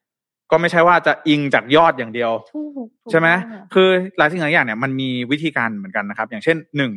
[0.51, 6.93] ก็ไม่ใช่ว่าจะอิงจากยอดอย่างเดียวถูกถูกใช่ไหมต้องอะคือหลายสิ่งหลายอย่างเนี่ยมันมีวิธีการเหมือนกันนะครับ อย่างเช่นหนึ่ง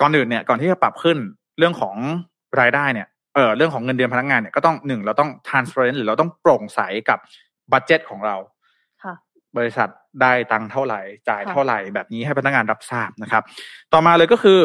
[0.00, 1.18] ก่อนอื่นเนี่ยก่อนที่จะปรับขึ้น
[1.58, 1.96] เรื่องของ
[2.60, 7.18] รายได้เนี่ยเออเรื่องของเงินเดือนพนักงานเนี่ยก็ต้องหนึ่งเราต้อง transparent หรือเราต้องโปร่งใสกับ
[7.72, 8.36] บัตเจ็ตของเรา
[9.02, 9.14] ค่ะ
[9.56, 9.88] บริษัท
[10.22, 13.42] ได้ตังค์เท่าไหร่จ่ายค่ะเท่าไหร่แบบนี้ให้พนักงานรับทราบนะครับ
[13.92, 14.60] ต่อมาเลยก็คือ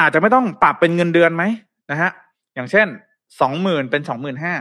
[0.00, 1.44] อาจจะไม่ต้องปรับเป็นเงินเดือนไหม
[1.90, 2.10] นะฮะ
[2.54, 2.86] อย่างเช่น
[3.40, 4.54] สองหมื่นเป็นสองหมื่นห้า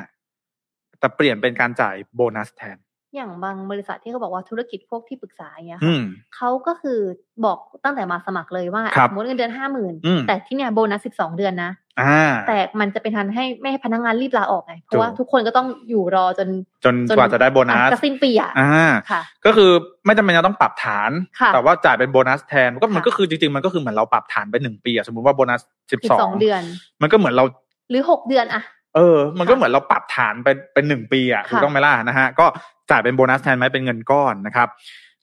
[0.99, 2.77] แต่เปลี่ยนเป็นการจ่ายโบนัสแทน
[3.15, 6.03] อย่างบางบริษัทที่เขาบอกว่าธุรกิจพวกที่ปรึกษาอย่างเงี้ยอืค่ะม
[6.35, 6.99] เขาก็คือ
[7.45, 16.47] บอกตั้งแต่มาสมัครเลยว่าครับสมมติเงินเดือนห้าหมื่นอืมแต่ที่เนี่ยโบนัสสิบสองเดือนนะอ่าแต่มันจะเป็นทันให้ไม่ให้พนักงานรีบลาออกไงเพถูราะกว่าทุกคนก็ต้องอยู่รอจน
[16.83, 19.71] จนกว่าจะได้โบนัสอะจะสิ้นปีอะอ่าค่ะก็คือ
[20.05, 26.61] ไม่จำเป็นจะต้องปรับฐานค่ะแต่ว่าจ่ายเป็นโบนัสแทนก็มันค่ะก็คือจริงๆมันก็คือเหมือนเราปรับฐานไปหนึ่งปีอะสมมติว่าโบนัสสิบสิบสอสองงเดือน
[27.01, 27.45] มันก็เหมือนเรา
[27.91, 28.63] หรือหกเดือนอะ
[28.95, 32.45] เออ มันก็ค่ะเหมือนเราปรับฐานไปเป็นหนึ่งปีอะค่ะถูกต้องไหมล่ะนะฮะก็
[32.89, 34.67] จ่ายเป็นโบนัสแทนไหมเป็นเงินก้อนนะครับ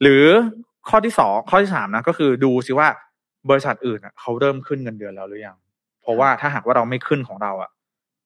[0.02, 0.24] หรือ
[0.88, 2.88] ข้อที่สองข้อที่สามนะก็คือดูซิว่า
[3.50, 5.56] บริษัทอื่นอะเขาเริ่มขึ้นเงินเดือนแล้วหรือยัง
[6.02, 7.70] เพราะว่าถ้าหากว่าเราไม่ขึ้นของเราอะ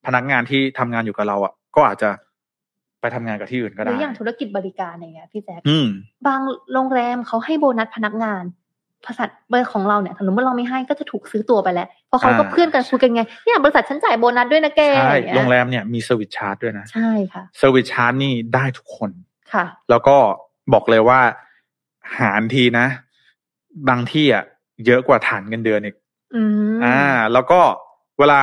[0.05, 2.09] พนักงานที่ทำงานอยู่กับเราอะก็อาจจะ
[3.01, 5.87] ไปทำงานกับที่อื่นก็หได้รืออย่างธุรกิจบริการอย่างเงี้ยพี่แจ๊คอืม
[6.27, 6.39] บาง
[6.73, 8.43] โรงแรมเขาให้โบนัสพนักงาน
[9.05, 19.11] บริษัทบริษัทของเราเนี่ยถ้าสมมติเราไม่ให้ก็จะถูกซื้อตัวไปแล้วเพราะเขาก็อ่าเพื่อนกันคุยกันไงเนี่ยบริษัทฉันจ่ายโบนัสด้วยนะแกใช่อย่างเงี้ยโรงแรมเนี่ยมี service charge ด้วยนะใช่ค่ะ service charge นี่ได้ทุกคน
[19.53, 20.15] ค่ะ แล้วก็
[20.73, 21.19] บอกเลยว่า
[22.17, 22.87] หารทีนะ
[23.89, 24.43] บางที่อะ
[24.85, 25.95] เยอะกว่าฐานเงินเดือนอีก
[26.35, 26.99] อืมอ่า
[27.33, 27.59] แล้วก็
[28.19, 28.41] เวลา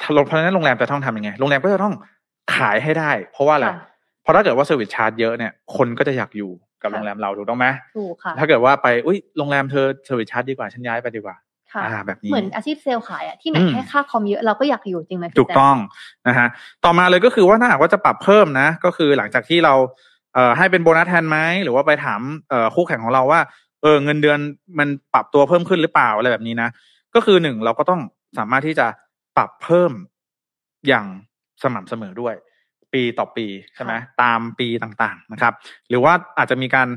[0.00, 1.94] ถ้าโรงเพราะฉะนั้นโรงแรมจะต้องทำยังไงโรงแรมก็จะต้อง
[2.56, 3.76] ขายให้ได้ เพราะว่าอะไรค่ะ
[4.22, 6.50] เพราะถ้าเกิดว่า service charge เยอะเนี่ยคนก็จะอยากอยู่
[6.82, 7.66] กับค่ะโรงแรมเราถูกต้องไหม
[7.96, 11.36] ถูกค่ะถ้าเกิดว่าไปอุ้ยโรงแรมเธอ service charge ดีกว่าฉันย้ายไปดีกว่า
[11.72, 15.76] ค่ะอ่าแบบนี้เหมือนอาชีพเซลล์ขายอะที่ไหนอืมให้ค่าคอมเยอะเราก็อยากอยู่จริงไหมพี่ถูกแจ๊คต้อง
[16.28, 16.48] นะฮะ
[16.84, 19.74] ต่อมาเลยก็คือว่าถ้าหากว่าจะปรับเพิ่มนะ ก็คือหลังจากที่เรา
[20.34, 23.40] เอ่อให้เป็นโบนัสแทนไหมหรือว่าไปถามเอ่อคู่แข่งของเราว่า
[23.82, 24.38] เออเงินเดือน
[24.78, 26.68] มันปรับตัวเพิ่มขึ้นหรือเปล่าอะไรแบบนี้นะ
[27.14, 28.00] ก็คือหนึ่งเราก็ต้อง
[28.38, 28.86] สามารถที่จะ
[29.36, 29.92] ปรับเพิ่ม
[30.88, 31.06] อย่าง
[31.62, 32.34] สม่ำเสมอด้วย
[32.94, 35.54] ปีต่อปีใช่ไหมตามปีต่างๆนะครับ
[35.88, 36.88] หรือว่าอาจจะมีการ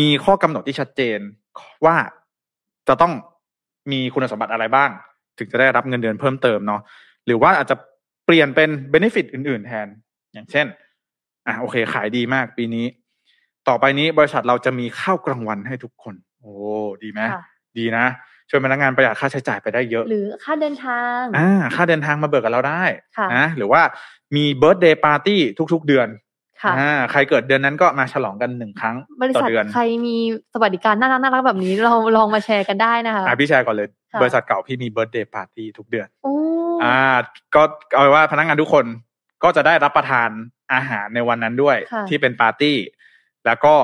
[0.00, 1.18] มีข้อกำหนดที่ชัดเจน
[1.84, 1.96] ว่า
[2.88, 3.12] จะต้อง
[3.92, 4.90] มีคุณสมบัติอะไรบ้าง
[5.38, 6.80] ถึงจะได้รับเงินเดือนเพิ่มเติมเนาะ
[7.26, 7.76] หรือว่าอาจจะ
[8.24, 9.86] เปลี่ยนเป็น benefit อื่น ๆ แทน
[10.32, 10.66] อย่างเช่น
[11.46, 12.86] อะโอเค ขายดีมากปีนี้
[13.68, 16.54] ต่อไปนี้บริษัทเราจะมีข้าวกลางวันให้ทุกคน โอ้
[17.02, 17.42] ดีไหมค่ะ
[17.78, 18.06] ดีนะ
[18.50, 22.84] ช่วยพนักงานประหยัดค่าใช้จ่ายไปได้เยอะ หรหรือค่าเดินทางอ่าค่าเดินทางมาเบิกกับเราได้
[23.16, 23.82] ค่ะนะหรือว่า
[24.36, 25.40] มี birthday party
[25.74, 26.08] ทุก ๆ เดือน
[26.62, 30.16] ค่ะอ่าใครเกิดเดือนนั้นก็มาฉลองกันหนึ่งครั้งต่อเดือนบริษัทใครมี
[30.54, 36.34] สวัสดิการน่ารักน่ารักแบบนี้เราลองมาแชร์กันได้นะคะอ่าพี่แพี่แชร์ก่อนเลยค่ะบริษัทเก่าพี่มีเบิร์ d เดย์ปาร์ตี้ทุกเดือนโอ้
[36.84, 36.96] อ่า
[37.54, 37.62] ก็
[37.94, 38.84] เอาไว้ว่าพนักงานทุกคน
[39.42, 40.28] ก็จะได้รับประทาน
[40.72, 42.76] อาหารในวันนั้นด้วยค่ะที่เป็นปาร์ตี้
[43.46, 43.74] แล้วก็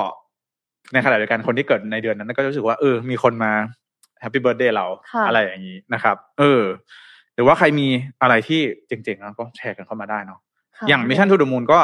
[0.93, 3.51] ในขณะเดียวกันคนที่เกิดในเดือนนั้นก็จะรู้สึกว่าเออมีคนมา
[4.21, 6.63] happy birthday เราค่ะอะไรอย่างนี้นะครับ เออ
[7.35, 7.87] หรือว่าใครมี
[8.21, 10.39] อะไรที่เจ๋งๆนะก็แชร์กันเข้ามาได้เนาะ
[10.77, 11.79] ค่ะอย่าง Mission to the Moon ก็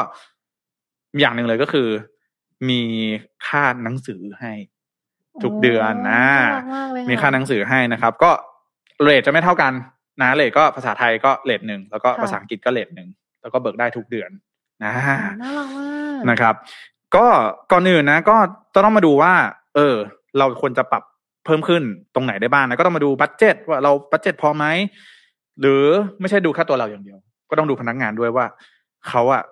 [1.20, 1.88] อย่างหนึ่งเลยก็คือ
[2.68, 2.82] มี
[3.46, 4.52] ค่าหนังสือให้
[5.42, 8.30] ทุกเดือนนะโอ้น่ารักมากเลยะมีค่าหนังสือให้นะครับ ก็
[9.02, 9.72] rate จะไม่เท่ากัน
[10.20, 13.08] นะ rate ก็ภาษาไทยก็ rate หนึ่งแล้วก็ค่ะภาษาอังกฤษก็ rate หนึ่ง
[13.42, 14.30] แล้วก็เบิกได้ทุกเดือน
[14.84, 16.54] นะอ๋อน่ารักมากนะครับ
[17.16, 17.26] ก็
[17.72, 18.36] ก่อนอื่นนะ ก็
[18.74, 19.32] จะต้องมาดูว่า
[19.74, 19.94] เออ
[20.38, 21.02] เราควรจะปรับ
[21.48, 21.82] เพิ่มขึ้น
[22.14, 24.64] ตรงไหนได้บ้างนะก็ต้องมาดูบัตเจ็ตว่าเราบัตเจ็ตพอไหม
[25.60, 25.84] หรือ
[26.20, 27.18] ไม่ใช่ดูแค่ตัวเราอย่างเดียว
[27.50, 28.46] ก็ต้องดูพนักงานด้วยว่า
[29.08, 29.42] เขาอะ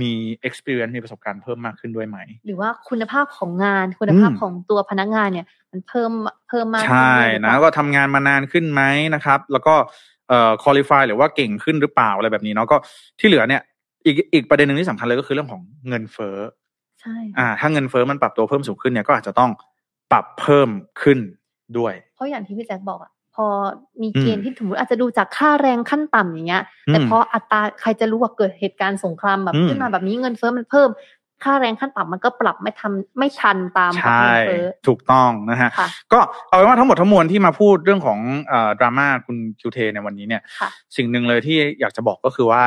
[0.00, 0.12] มี
[0.46, 6.12] experience มีประสบการณ์เพิ่มมากขึ้นด้วยไหม หรือว่าคุณภาพของงานคุณภาพอืมของตัวพนักงานเนี่ย มันเพิ่ม
[6.48, 8.82] เพิ่มมากขึ้นใช่ด้วยหรือเปนะล่าก็ทำงานมานานขึ้นไหม
[9.14, 9.74] นะครับ แล้วก็
[10.28, 12.76] เอ่อ qualify หรือว่าเก่งขึ้นหรือเปล่าอะไรแบบนี้เนาะก็
[13.18, 13.62] ที่เหลือเนี่ย
[14.06, 16.36] อีกอีกประเด็นหนึ่งที่สำคัญเลยก็คือเรื่องของเงินเฟ้อ
[17.00, 19.50] ใช่อ่าถ้าเงินเฟ้อมันปรับตัวเพิ่มสูงขึ้นเนี่ยก็อาจจะต้อง
[20.12, 20.68] ปรับเพิ่ม
[21.02, 21.18] ขึ้น
[21.78, 23.46] ด้วย เพราะอย่างที่พี่แจ็คบอกอะพอ
[24.02, 30.88] มีอืมเกณฑ์ที่สมมติอาจจะดูจากค่าแรงขั้นต่ำอย่างเงี้ย แต่อืมพออัตราใครจะรู้ว่าเกิดเหตุการณ์สงครามแบบอืมขึ้นมาแบบนี้เงินเฟ้อมันเพิ่ม
[31.44, 42.64] ค่าแรงขั้นต่ำมันก็ปรับไม่ทำไม่ทันตามกับใช่เงินเฟ้อถูกต้องนะฮะค่ะก็เอาเป็นว่าทั้งหมดทั้งมวลที่มาพูดเรื่องของเอ่อดราม่าคุณคิวเทในวันนี้เนี่ยค่ะสิ่งหนึ่งเลยที่อยากจะบอกก็คือว่า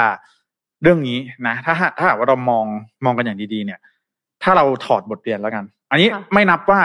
[0.81, 2.65] เรื่องนี้นะ ถ้าหากถ้าหากว่าเรามอง
[3.05, 3.79] มองกันอย่างดีๆ เนี่ย
[4.43, 6.79] ถ้าเราถอดบทเรียนแล้วกัน อันนี้ค่ะไม่นับว่า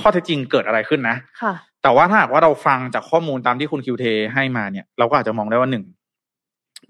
[0.00, 5.84] ข้อเท็จจริงเกิดอะไรขึ้นนะค่ะแต่ว่าถ้าหากว่าเราฟังจากข้อมูลตามที่คุณคิวเทให้มาเนี่ย เราก็อาจจะมองได้ว่าหนึ่ง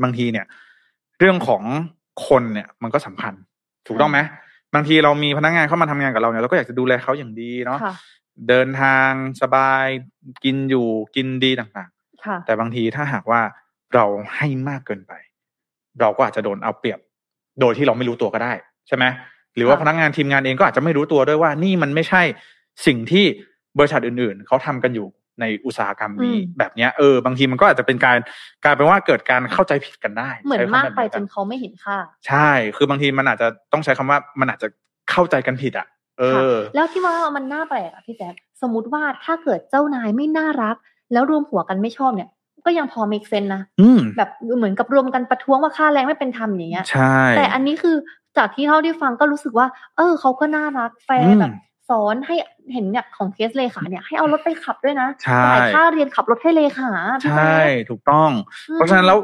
[0.02, 0.46] บางทีเนี่ย
[1.18, 1.62] เรื่องของ
[2.28, 3.34] คนเนี่ย มันก็สำคัญ
[3.86, 4.18] ถูกต้องไหม
[4.74, 7.94] บางทีเรามีพนักงานเข้ามาทำงานกับเราเนี่ยเราก็อยากจะดูแลเขาอย่างดีเนาะค่ะ
[8.48, 9.10] เดินทาง
[9.42, 9.86] สบาย
[10.44, 11.90] กินอยู่กินดีต่าง
[12.24, 13.40] ค่ะๆแต่บางทีถ้าหากว่า
[13.94, 14.04] เรา
[14.36, 15.12] ให้มากเกินไป
[16.00, 17.00] เราก็อาจจะโดนเอาเปรียบ
[17.60, 18.52] โดยที่เราไม่รู้ตัวก็ได้
[18.88, 19.04] ใช่ไหม
[19.56, 22.22] หรือว่าค่ะพนักงานทีมงานเองก็อาจจะไม่รู้ตัวด้วยว่านี่มันไม่ใช่
[22.86, 23.24] สิ่งที่
[23.78, 25.06] บริษัทอื่นๆ เขาทำกันอยู่
[25.40, 28.18] ในอุตสาหกรรมนี้อืมแบบเนี้ยเออบางทีมันก็อาจจะเป็นการ
[28.64, 31.96] กลายเป็นว่าเกิดการเข้าใจผิดกันได้ เหมือนใช้คำมากแบบไปเดียวจกันนเขาไม่เห็นค่า
[32.28, 34.68] ใช่ คือบางทีมันอาจจะต้องใช้คำว่ามันอาจจะ
[35.10, 35.86] เข้าใจกันผิดอะ
[36.18, 40.76] เออ แล้วที่ว่ามันน่าแปลกอะพี่แจ๊คสมมติว่าถ้าเกิดเจ้านายไม่น่ารัก
[41.12, 42.30] แล้วรวมหัวกันไม่ชอบเนี่ย
[42.64, 47.96] ก็ยังพอ make sense นะอืมแบบเหมือนกับรวมกันประท้วงว่าค่าแรงไม่เป็นธรรมอย่างเงี้ยใช่แต่อันนี้คือ
[48.36, 51.54] จากที่เท่าที่ฟังก็รู้สึกว่า เออเขาก็น่ารักแฟอืร์มแบบ
[51.92, 52.36] สอนให้
[52.72, 56.90] เห็นเนี่ยของเคสเลขาเนี่ยให้เอารถไปขับด้วยนะใช่จ่ายค่าเรียนขับรถให้เลขา
[57.22, 58.30] พี่ใช่แจ๊คถูกต้อง
[58.68, 59.18] อืมเพราะฉะนั้นแล้ว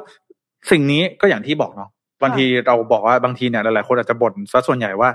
[0.70, 1.90] สิ่งนี้ก็อย่างที่บอกเนาะ
[2.22, 5.10] บางทีเราบอกว่าบางทีเนี่ยหลายๆคนอาจจะบ่นซะส่วนใหญ่ว่า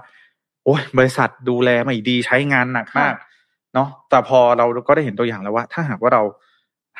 [0.65, 3.13] โอ้ยบริษัทดูแลไม่ดีใช้งานหนักมาก
[3.73, 6.21] เนาะแต่พอเราก็ได้เห็นตัวอย่างแล้วว่า ถ้าหากว่าเรา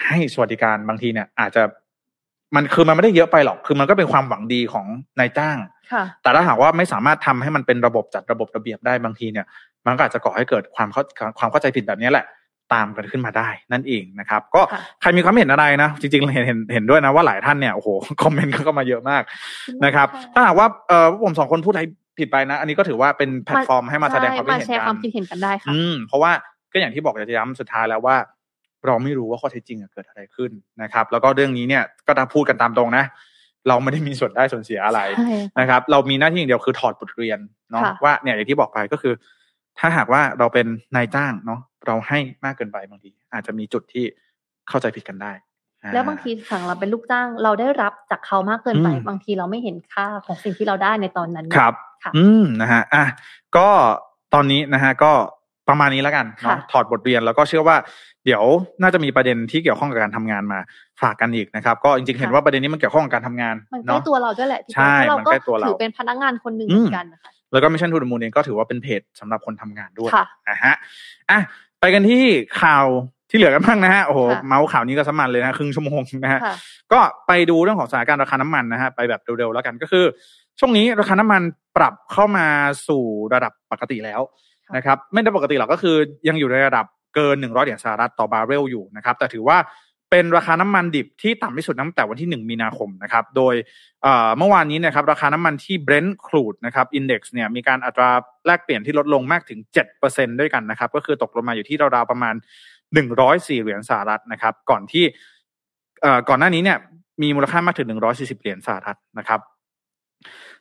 [0.06, 1.64] ให้สวัสดิการบางทีเนี่ย อาจจะ
[2.56, 4.86] มันคือมันไม่ได้เยอะไปหรอก คือมันก็เป็นความหวังดีของ
[5.20, 5.58] นายจ้าง
[5.94, 9.46] ค่ะแต่ถ้าหากว่าไม่สามารถทำให้มันเป็นระบบจัดระบบระเบียบได้บางทีเนี่ย
[9.86, 11.04] มันก็อาจจะก่อให้เกิดความเข้า
[11.40, 12.26] ความเข้าใจผิดแบบนี้แหละ
[12.74, 17.90] ตามกันขึ้นมาได้นั่นเองนะครับ ก็ค่ะใครมีความเห็นอะไรนะ จริงๆเห็นเห็นเห็นด้วยนะว่าหลายท่านเนี่ยโอ้โห
[18.22, 19.24] คอมเมนต์เข้ามาเยอะมาก
[19.86, 21.84] นะครับ ถ้าหากว่าเออผมสองคนพูดอะไร
[22.20, 26.32] ผิดไปนะ อันนี้ก็ถือว่าเป็นแพลตฟอร์มให้มาแสดงความคิดมาเห็นแชร์กัความนคิดเห็นกันได้ค่ะอืมเพราะว่า
[26.72, 28.16] ก็อย่างที่บอกจะย้ำสุดท้ายแล้วว่า
[28.88, 33.06] เราไม่รู้ว่าข้อเท็จจริงอะเกิดอะไรขึ้นนะครับ แล้วก็เรื่องนี้เนี่ยก็ต้องพูดกันตามตรงนะ
[33.68, 37.40] เราไม่ได้มีส่วนได้ส่วนเสียอะไรใช่นะครับ เรามีหน้าที่อย่างเดียวคือถอดบทเรียน
[37.72, 39.14] เนาะค่ะว่าเนี่ยอย่างที่บอกไปก็คือ
[39.80, 44.06] ถ้าหากว่าเราเป็นนายจ้างเนาะเราให้มากเกินไปบางที อาจจะมีจุดที่
[44.70, 45.32] เข้าใจผิดกันได้
[45.84, 53.04] อ่แล้วบางทีฝั่งเราเป็นลูกจ้าง เราได้รับจากเขามากเกินไปอืมบางทีเราไม่เห็นค่าของสิ่งที่เราได้ในตอนนั้นครับค่ะอืมนะฮะอะ
[53.58, 53.68] ก็
[54.34, 55.12] ตอนนี้นะฮะก็
[55.70, 57.78] ประมาณนี้แล้วกันเนาะค่ะถอดบทเรียนแล้วก็เชื่อว่า
[58.26, 58.44] เดี๋ยว
[58.82, 60.60] น่าจะมีประเด็นที่เกี่ยวข้องกับการทำงานมา
[61.02, 70.76] ฝากกันอีกนะครับ ก็จริงๆเห็นว่าประเด็นนี้มันเกี่ยวข้องกับการทำงานมันใกล้เนาะตัวเราด้วยแหละที่ใช่เพราะเรามันก็ใกล้ตัวเราถือเป็นพนักงานคนหนึ่งอืเหมมือนกันนะคะ แล้วก็ Mission to the Moon เองก็ถือว่าเป็นเพจสำหรับคนทำงานด้วยค่ะนะฮะ
[71.30, 71.40] อะ
[71.80, 72.24] ไปกันที่
[72.62, 72.86] ข่าว
[73.30, 76.56] ที่เหลือกันบ้างนะฮะโอ้โหค่ะเมาส์ข่าวนี้ก็สมันเลยนะครึ่งชั่วโมงนะฮะค่ะ
[76.92, 80.06] ก็ไปดูเรื่องของสถานการณ์ราคาน้ำมันนะฮะไปแบบเร็วๆแล้วกันก็คือ
[80.60, 81.42] ช่วงนี้ราคาน้ำมัน
[81.78, 82.48] ปรับเข้ามา
[82.88, 84.22] สู่ระดับปกติแล้ว
[84.68, 85.96] ค่ะนะครับ ไม่ได้ปกติหรอกก็คือ
[86.28, 86.86] ยังอยู่ในระดับ
[87.16, 89.58] เกิน100เหรียญสหรัฐต่อบาร์เรลอยู่นะครับ แต่ถือว่า
[90.16, 93.56] เป็นราคาน้ำมันดิบที่ต่ำที่สุดตั้งแต่วันที่ 1 มีนาคมนะครับ โดย
[94.04, 98.10] เอ่อเมื่อวานนี้นะครับราคาน้ำมันที่ Brent crude นะครับ index เนี่ยมีการอัตรา
[98.46, 99.60] แลกเปลี่ยนที่ลดลงมากถึง
[100.00, 102.36] 7%ด้วยกันนะครับ ก็คือตกลงมาอยู่ที่ราวๆประมาณ
[103.00, 105.04] 104 เหรียญสหรัฐนะครับ ก่อนที่
[106.02, 106.78] เอ่อก่อนหน้านี้เนี่ย
[107.22, 109.40] มีมูลค่ามากถึง 140 เหรียญสหรัฐนะครับ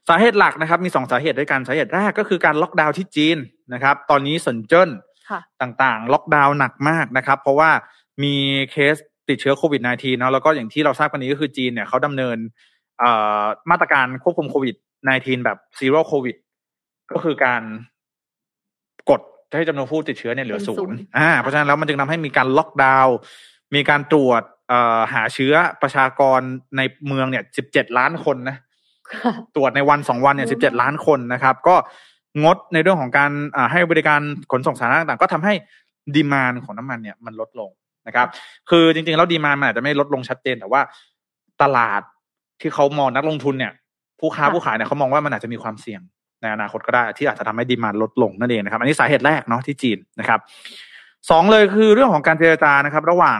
[0.09, 3.38] สาเหตุหลักนะครับมีสองสาเหตุด้วยกันสาเหตุแรกก็คือการล็อกดาวน์ที่จีน
[3.75, 4.91] นะครับ ตอนนี้สนเจิ้น
[5.31, 7.71] ค่ะต่างๆ ล็อกดาวน์หนักมากนะครับ เพราะว่า
[8.23, 8.35] มี
[8.73, 8.97] เคส
[9.33, 12.37] ติดเชื้อโควิด -19 เนาะแล้วก็อย่างที่เราทราบกันนี้ก็คือจีนเนี่ยเขาดำเนิน
[12.99, 13.11] เอ่
[13.42, 14.75] อมาตรการควบคุมโควิด
[15.11, 16.37] -19 แบบซีโร่โควิด
[17.12, 17.62] ก็คือการ
[19.11, 19.21] กด
[19.57, 23.16] ให้จำนวนผู้ติดเชื้อเนี่ยเหลือเป็นศูศูนนย์ย์อ่าเพราะฉะนั้นแล้วมันจึงทำให้มีการล็อกดาวน์
[23.75, 26.40] มีการตรวจเอ่อหาเชื้อประชากร
[26.77, 28.57] ในเมืองเนี่ย17ล้านคนนะ
[29.12, 31.75] ค่ะตรวจในวันสองวันเนี่ยเยสิอะบเจ็ดมากล้านคนนะครับ ก็
[32.45, 34.21] งดในเรื่องของการอ่าให้บริการ
[34.53, 35.55] ขนส่งสาธารณะต่างๆก็ทำให้
[36.14, 37.71] ดีมานของน้ำมันเนี่ยมันลดลง
[38.07, 38.27] นะครับ
[38.71, 40.81] คือจริงๆ แล้วดีมานมันอาจจะไม่ลดลงชัดเจน แต่ว่า
[41.62, 42.03] ตลาด
[42.61, 43.73] ที่เขามองนักลงทุนเนี่ย
[44.21, 46.01] ผู้ค้าผู้ขายเนี่ยเขามองว่ามันอาจจะมีความเสี่ยง
[46.43, 50.41] ในอนาคตก็ได้ที่อาจจะทำให้ดีมานลดลงนั่นเองนะครับ อันนี้สาเหตุแรกเนาะที่จีนนะครับ
[51.31, 53.38] สองเลยคือเรื่องของการเจรจานะครับ ระหว่าง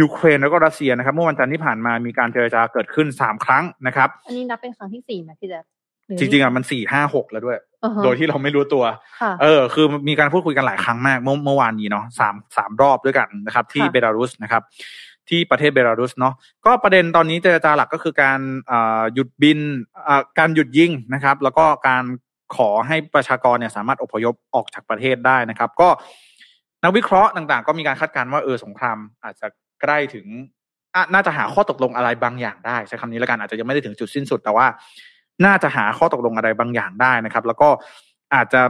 [0.00, 5.64] ยูเครนแล้วก็รัสเซียนะครับ เมื่อวันจันทร์ที่ผ่านมามีการเจรจาเกิดขึ้นสามครั้งนะครับ อันนี้นับเป็นครั้งที่สี่ไหมพี่แจ๊ค
[6.08, 7.67] หอจริงๆอะมันสี่ห้าหกแล้วด้วยอือฮะ
[8.04, 8.84] โดยที่เราไม่รู้ตัว
[9.20, 14.62] ค่ะเออ คือมีการพูดคุยกันหลายครั้งมากเมื่อเมื่อวานนี้เนาะสามสามรอบด้วยกันนะครับ ที่ค่ะเบลารุสนะครับ
[15.28, 16.34] ที่ประเทศเบลารุสเนาะ
[16.66, 18.38] ก็ประเด็นตอนนี้เจรจาหลักก็คือการ
[18.70, 19.58] อ่าหยุดบิน
[20.08, 22.04] อ่าการหยุดยิงนะครับ แล้วก็การ
[22.56, 25.88] ขอให้ประชากรเนี่ยสามารถอพยพออกจากประเทศได้นะครับ ก็
[26.84, 29.46] นักวิเคราะห์ต่างๆ ก็มีการคาดการณ์ว่าเออสงครามอาจจะ
[29.82, 30.26] ใกล้ถึง
[30.94, 34.66] อะน่าจะหาข้อตกลงอะไรบางอย่างได้ใช้คำนี้แล้วกันอาจจะยังไม่ได้ถึงจุดสิ้นสุดแต่ว่า
[35.44, 37.68] น่าจะหาข้อตกลงอะไรบางอย่างได้นะครับ แล้วก็
[38.34, 38.62] อาจจะ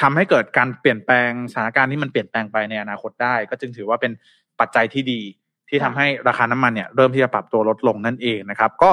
[0.00, 4.12] ทำให้เกิดการเปลี่ยนแปลงสถานการณ์ที่มันเปลี่ยนแปลงไปในอนาคตได้ ก็จึงถือว่าเป็น
[4.60, 5.20] ปัจจัยที่ดี
[5.68, 8.90] ที่ทำให้ราคาน้ำมันเนี่ยเริ่มที่จะปรับตัวลดลงนั่นเองนะครับ ก็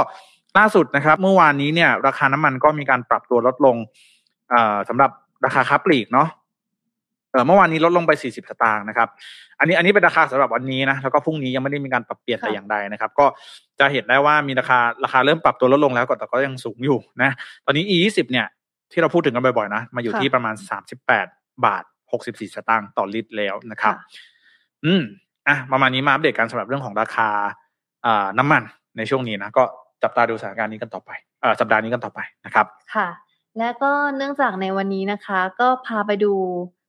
[0.57, 3.75] ล่าสุดนะครับ เมื่อวานนี้เนี่ย ราคาน้ำมันก็มีการปรับตัวลดลง
[4.49, 5.11] เอ่อสำหรับ
[5.45, 6.27] ราคาค้าปลีกเนาะ
[7.31, 9.07] เออเมื่อวานนี้ลดลงไป 40 สตางค์นะครับ
[9.59, 13.25] อันนี้อันนี้เป็นราคาสำหรับวันนี้นะ แล้วก็พรุ่งนี้ยังไม่ได้มีการปรับเปลี่ยนค่ะแต่อย่างใดนะครับ ก็
[13.79, 17.31] จะเห็นได้ว่ามีราคาราคาเริ่มปรับตัวลดลงแล้วก็แต่ก็ยังสูงอยู่นะ
[17.65, 18.47] ตอนนี้ E 2 0 เนี่ย
[18.91, 20.55] ที่เราพูดถึงกันบ่อยๆนะ มาอยู่ค่ะที่ประมาณ
[21.09, 21.83] 38 บาท
[22.19, 24.05] 64 สตางค์ต่อลิตรแล้วนะครับค่ะ
[24.85, 25.01] อืม
[25.47, 27.29] อะ ประมาณนี้มาอัปเดตกันสำหรับเรื่องของราคา
[28.05, 28.63] อ่าน้ำมัน
[28.97, 29.63] ในช่วงนี้นะ ก็
[30.03, 31.11] จับตาดูสถานการณ์นี้กันต่อไป
[31.41, 33.07] เอ่อสัปดาห์นี้กันต่อไปนะครับ ค่ะ
[33.59, 36.33] และก็เนื่องจากในวันนี้นะคะ ก็พาไปดู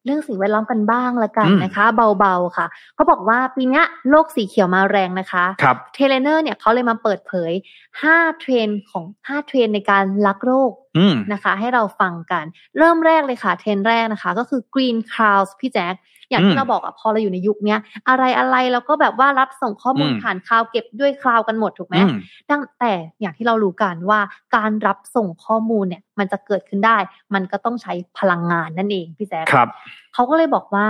[0.09, 1.85] เรื่องสิ่งแวดล้อมกันบ้างละกันอืมนะคะ
[2.19, 7.53] เบาๆค่ะ เขาบอกว่าปีเนี้ยโลกสีเขียวมาแรงนะคะครับ Telenor เนี่ยเขาเลยมาเปิดเผย
[7.97, 12.45] 5 เทรนด์ของ 5 เทรนด์ในการรักโลกอืมนะคะ ให้เราฟังกัน
[12.79, 15.95] เริ่มแรกเลยค่ะ เทรนด์แรกนะคะ ก็คือ Green Clouds พี่แจ๊ค
[16.31, 22.13] อย่างที่เราบอกอะพอเราอยู่ในยุคเนี้ยอะไรอะไรเราก็แบบว่ารับส่งข้อมูลอืมผ่าน cloud เก็บด้วย cloud กันหมดถูกไหมอืม
[22.51, 24.21] ดังแต่อย่างที่เรารู้กันว่า
[24.57, 26.97] การรับส่งข้อมูลเนี่ย มันจะเกิดขึ้นได้
[27.35, 29.69] มันก็ต้องใช้พลังงานนั่นเองพี่แจ๊คครับ
[30.15, 30.87] เขาก็เลยบอกว่า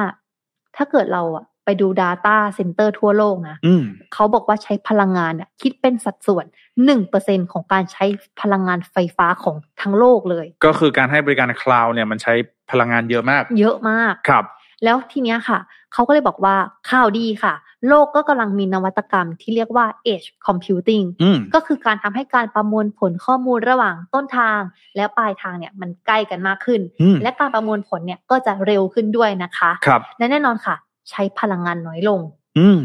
[0.77, 6.45] ถ้าเกิดเราอะไปดู Data Center ทั่วโลกนะอืมเขาบอกว่าใช้พลังงานเนี่ยคิดเป็นสัดส่วน
[6.85, 8.05] หนึ่งเปอร์เซ็นของการใช้
[8.41, 12.35] พลังงานไฟฟ้าของทั้งโลกเลย ก็คือการให้บริการคลาวด์เนี่ยมันใช้
[12.71, 14.45] พลังงานเยอะมาก เยอะมากครับ
[14.85, 15.59] แล้วทีเนี้ยค่ะ
[15.93, 16.55] เขาก็เลยบอกว่า
[16.91, 17.55] ข่าวดีค่ะ
[17.89, 24.61] โลกก็กำลังมีนวัตกรรมที่เรียกว่า edge computing อืมก็คือการทำให้การประมวลผลข้อมูลระหว่างต้นทาง
[24.97, 30.77] และปลายทางเนี่ยมันใกล้กันมากขึ้นอืมและการประมวลผลเนี่ยก็จะเร็วขึ้นด้วยนะคะครับและแน่นอนค่ะ
[31.11, 32.21] ใช้พลังงานน้อยลง
[32.59, 32.79] อืม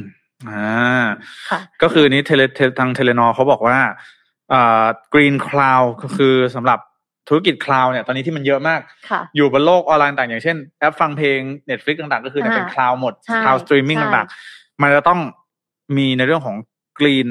[0.50, 1.06] อ่า
[1.50, 3.78] ค่ะก็คือนี้เทเลเททาง Telenor เขาบอกว่า
[4.54, 6.80] อ่า green cloud ก็คือสำหรับ
[7.28, 15.20] ธุรกิจ cloud เนี่ยตอนนี้ที่มันเยอะมากค่ะอยู่บนโลกออนไลน์ต่างอย่างเช่นแอปฟังเพลง Netflix ต่างๆ ก็คือเนี่ยอ่าเป็น cloud หมดใช่ cloud streaming ใช่ต่างๆ มันจะต้อง
[15.98, 16.56] มีในเรื่องของ
[17.00, 17.28] green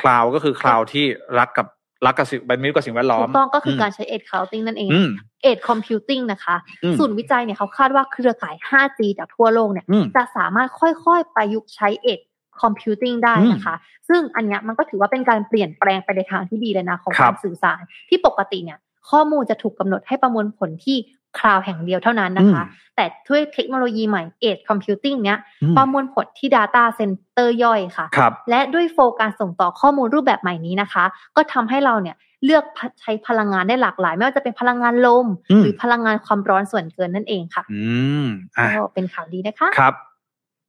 [0.00, 1.04] คลาวก็คือคลาวที่
[1.38, 1.66] รักกับ
[2.06, 5.08] รักกับสิ่งเป็นมิตรกับสิ่งแวดล้อถูมกต้องก็คือการใช้ edge computing นั่นเองอืม
[5.50, 12.24] edge computing นะคะอืมศูนย์วิจัยเนี่ยเขาคาดว่าเครือข่าย 5G จากทั่วโลกเนี่ยอืมจะสามารถค่อยๆ ประยุกต์ใช้ edge
[12.62, 13.74] computing ได้นะคะ
[14.08, 18.78] ซึ่งอันเนี้ยมันก็ถือว่าเป็นการเปลี่ยนแปลงไปในทางที่ดีเลยนะ ของครักาบรสื่อสารที่ปกติเนี่ย
[19.10, 20.96] ข้อมูลจะถูกกำหนดให้ประมวลผลที่
[21.38, 22.62] คลาวแห่งเดียวเท่านั้นนะคะ
[22.96, 31.04] แต่ด้วยเทคโนโลยีใหม่ edge computing เนี้ยอืมประมวลผลที่ data center ย่อยค่ะครับและด้วยโฟลการส่งต่อข้อมูลรูปแบบใหม่นี้นะคะ
[31.36, 32.64] ก็ทำให้เราเนี่ยเลือก
[33.00, 37.82] ใช้พลังงานได้หลากหลาย ไม่ว่าจะเป็นพลังงานลมอืมหรือพลังงานความร้อนส่วนเกินนั่นเองค่ะ อื
[38.24, 39.94] มอะก็เป็นข่าวดีนะคะครับ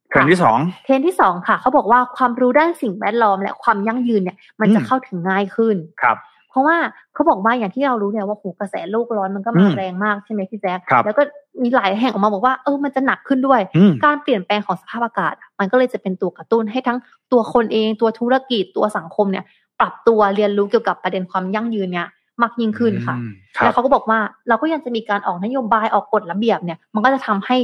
[0.08, 6.16] เทรนด์ที่สองเทรนด์ที่สองค่ะ เขาบอกว่าความรู้ด้านสิ่งแวดล้อมและความยั่งยืนเนี่ย มันจะอืมเข้าถึงง่ายขึ้นครับ
[6.52, 6.76] เพราะว่า
[7.14, 11.22] เขาบอกว่าอย่างที่เรารู้เนี่ยว่าโหกระแสโลกร้อนมันก็อืมามแรงมากใช่ไหมพี่แจ๊คครับแล้วก็
[11.62, 16.98] มีหลายแห่งออกมาบอกว่าเออมันจะหนักขึ้นด้วยอืมการเปลี่ยนแปลงของสภาพอากาศอะมันก็เลยจะเป็นตัวกระตุ้นให้ทั้ง
[17.32, 19.44] ตัวคนเองตัวธุรกิจตัวสังคมเนี่ย
[19.80, 22.08] ปรับตัวเรียนรู้เกี่ยวกับประเด็นความยั่งยืนเนี่ย
[22.42, 27.56] มากยิ่งขึ้นค่ะอืมครัแล้บวเขาก็บอกว่าเราก็ยังจะมีการออกนโยบายออกกฎระเบียบเนี่ย มันก็จะทำให้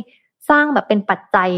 [0.51, 1.48] สร้างแบบเป็นปัจจัย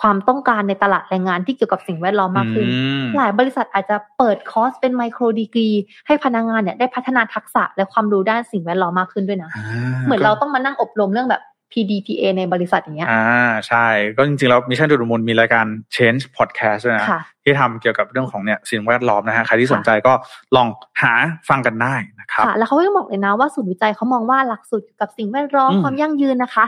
[0.00, 5.68] ความต้องการในตลาดแรงงานที่เกี่ยวกับสิ่งแวดล้อมมากขึ้นอืมหลายบริษัทอาจจะเปิดคอร์สเป็นไมโครดีกรี
[6.06, 9.66] ให้พนักงานเนี่ยได้พัฒนาทักษะและความรู้ด้านสิ่งแวดล้อมมากขึ้นด้วยนะอ่า
[10.04, 11.42] เหมือนเราต้องมานั่งอบรมเรื่องแบบ
[11.72, 13.24] PDPA ในบริษัทอย่างเงี้ย อ่า
[13.68, 15.66] ใช่ ก็จริงๆ แล้ว Mission to the Moon มีรายการ
[15.96, 20.12] Change Podcast ด้วยนะค่ะที่ทำเกี่ยวกับเรื่องของเนี่ยสิ่งแวดล้อมนะฮะ ใครที่สนใจก็
[20.56, 20.68] ลอง
[21.02, 21.12] หา
[21.48, 26.64] ฟังกันได้นะครับค่ะแล้วเขาก็ยังบอกเลยนะว่าศูนย์วิจัยเขามองว่าหลักสูตรเกี่ยวกับสิ่งแวดล้อมอืมความยั่งยืนนะคะ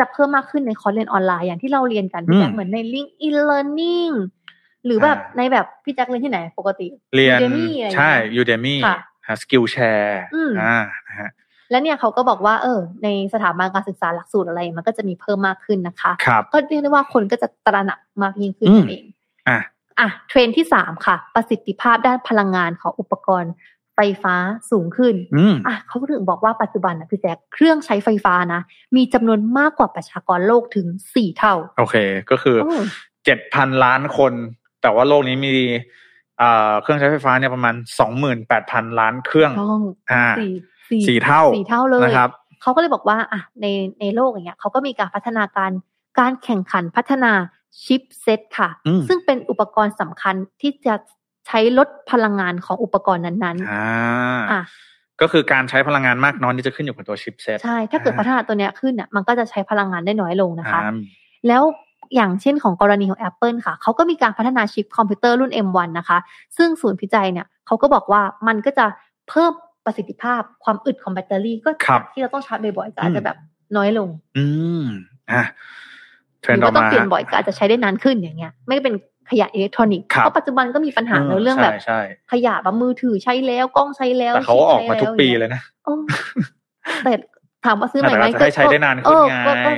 [0.00, 4.12] จะเพิ่มมากขึ้นในคอร์สเรียนออนไลน์อย่างที่เราเรียนกันพี่แจ๊คอืมเหมือนใน LinkedIn Learning
[4.84, 6.86] หรือแบบอ่าในแบบพี่แจ๊คเรียนที่ไหนปกติ
[7.16, 8.98] เรียน Udemy อะไรอย่างใช่เงี้ย Udemy ค่ะ
[9.42, 11.30] Skillshare อืมอ่านะฮะ
[11.70, 19.04] แล้วเนี่ยเขาก็บอกว่าเออ ในสถาบันการศึกษาหลักสูตรอะไร มันก็จะมีเพิ่มมากขึ้นนะคะครับก็เรียกได้ว่าคนก็จะตระหนักมากยิ่งขึ้นอืมนั่นเอง
[19.48, 19.58] อะ
[20.00, 23.52] อะเทรนด์ที่สามค่ะ ประสิทธิภาพด้านพลังงานของอุปกรณ์
[24.02, 24.36] ไฟฟ้า
[24.70, 28.60] สูงขึ้นอืมอะเขาถึงบอกว่าปัจจุบันนะพี่แจ๊คเครื่องใช้ไฟฟ้านะ
[28.96, 31.96] มีจำนวนมากกว่าประชากรโลกถึงสี่เท่า โอเค
[32.30, 32.74] ก็คือโอ้
[33.24, 34.32] เจ็ดพันล้านคน
[34.82, 35.54] แต่ว่าโลกนี้มี
[36.38, 39.82] เอ่อเครื่องใช้ไฟฟ้าเนี่ยประมาณสองหมื่นแปดพันล้านเครื่องต้อง
[40.12, 40.52] อ่าสี่
[40.90, 42.30] สี่สี่เท่าสี่เท่าเลยนะครับ
[42.62, 43.66] เขาก็เลยบอกว่าอะใน
[44.00, 45.70] ในโลกอย่างเงี้ยเขาก็มีการพัฒนาการ
[46.18, 47.32] การแข่งขันพัฒนา
[47.84, 50.94] ชิปเซตค่ะอืมซึ่งเป็นอุปกรณ์สำคัญที่จะ
[51.46, 54.62] ใช้ลดพลังงานของอุปกรณ์นั้นอ่าๆอะ
[55.20, 60.96] ก็คือการใช้พลังงานมากน้อยนี่จะขึ้นอยู่กับตัวชิปเซตใช่ ถ้าเกิดพัฒนาตัวเนี้ยขึ้นอะมันก็จะใช้พลังงานได้น้อยลงนะคะอ่า
[61.48, 61.62] แล้ว
[62.14, 66.18] อย่างเช่นของกรณีของ Apple ค่ะ เขาก็มีการพัฒนาชิปคอมพิวเตอร์รุ่น M1 นะคะ
[66.56, 68.86] ซึ่งศูนย์วิจัยเนี่ยเขาก็บอกว่ามันก็จะ
[69.28, 69.52] เพิ่ม
[69.84, 73.36] ประสิทธิภาพความอึดของแบตเตอรี่ก็ครับจากที่เราต้องชาร์จบ่อยๆก็อาจจะแบบ
[73.76, 74.44] น้อยลง อื
[74.80, 74.82] ม
[75.32, 75.42] อะ
[76.40, 78.94] เทรนรืด์ต่อว่าต้องมาเปลี่ยนบ่อยก็อาจจะใช้ได้นานขึ้นอย่างเงี้ย ไม่เป็น
[79.30, 82.00] ขยะอิเล็กทรอนิกส์ครับเพราะปัจจุบันก็มีปัญหาในเรื่องแบบใช่ใช่
[82.32, 85.94] ขยะแบบมือถือใช้แล้วกล้องใช้แล้วแต่เขาก็ออกมาทุกปีชิปใช้แวเลยนะโอ้
[87.04, 87.12] แต่
[87.64, 89.70] ถามว่าซื้อใหม่ไหมแต่เราจะให้ใช้ได้นานขึ้นเออไงก็ก็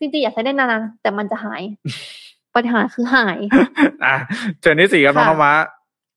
[0.00, 1.62] จริงๆอยากใช้ได้นานๆแต่มันจะหาย
[2.54, 3.38] ปัญหาคือหาย
[4.04, 4.14] อะ
[4.60, 5.54] เจอที่สี่ครับน้องค่ะนวะ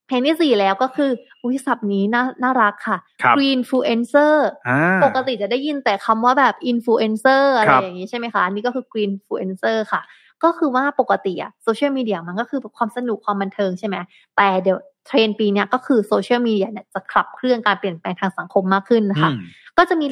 [0.07, 1.11] เพลงที่สี่แล้วก็คือ
[1.43, 4.36] อุ้ยศัพท์นี้น่าน่ารักค่ะครับ greenfluencer
[4.67, 10.01] อ่าปกติจะได้ยินแต่คำว่าแบบ influencer อะไรครับอย่างนี้ใช่ไหมคะอันนี้ก็คือ greenfluencer ค่ะ
[10.43, 13.95] ก็คือว่าปกติอะโซเชียลมีเดียมันก็คือความสนุกความบันเทิงใช่ไหม
[14.37, 14.77] แต่เดี๋ยว
[15.07, 19.39] เทรนด์ปีเนี้ยก็คือโซเชียลมีเดียเนี่ยจะขับเคลื่อนการเปลี่ยนแปลงทางสังคมมากขึ้นนะคะอืม
[19.77, 20.05] ก็จะมี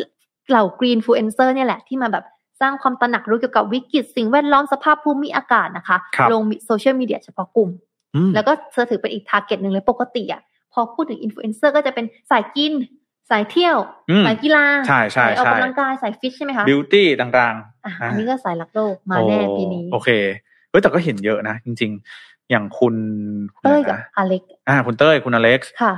[0.50, 2.26] เหล่า greenfluencer เนี่ยแหละที่มาแบบ
[2.62, 7.70] สร้างความตระหนักรู้เกี่ยวกับวิกฤตสิ่งแวดล้อมสภาพภูมิอากาศนะคะครับลงโซเชียลมีเดียเฉพาะกลุ่ม
[8.16, 10.42] อืมแล้วก็จะถือเป็นอีก target หนึ่งเลยปกติอะ
[10.74, 12.74] พอพูดถึงอินฟลูเอนเซอร์ก็จะเป็นสายกิน
[13.32, 13.78] สายเที่ยว
[14.10, 20.10] อืมสายกีฬาใช่ใช่สายออกกำลังกายใช่สายฟิตใช่ไหมคะบิวตี้ต่างอะอ่าอันนี้ก็สายรักโลกมาแน่ปีนี้ โอเค
[20.70, 22.96] เฮ้ยแต่ก็เห็นเยอะนะจริง ๆ อย่างคุณ
[23.58, 25.94] คุณเต้ยอะไรกับนะอเล็กอ่าคุณเต้ยคุณอเล็กซ์ค่ะ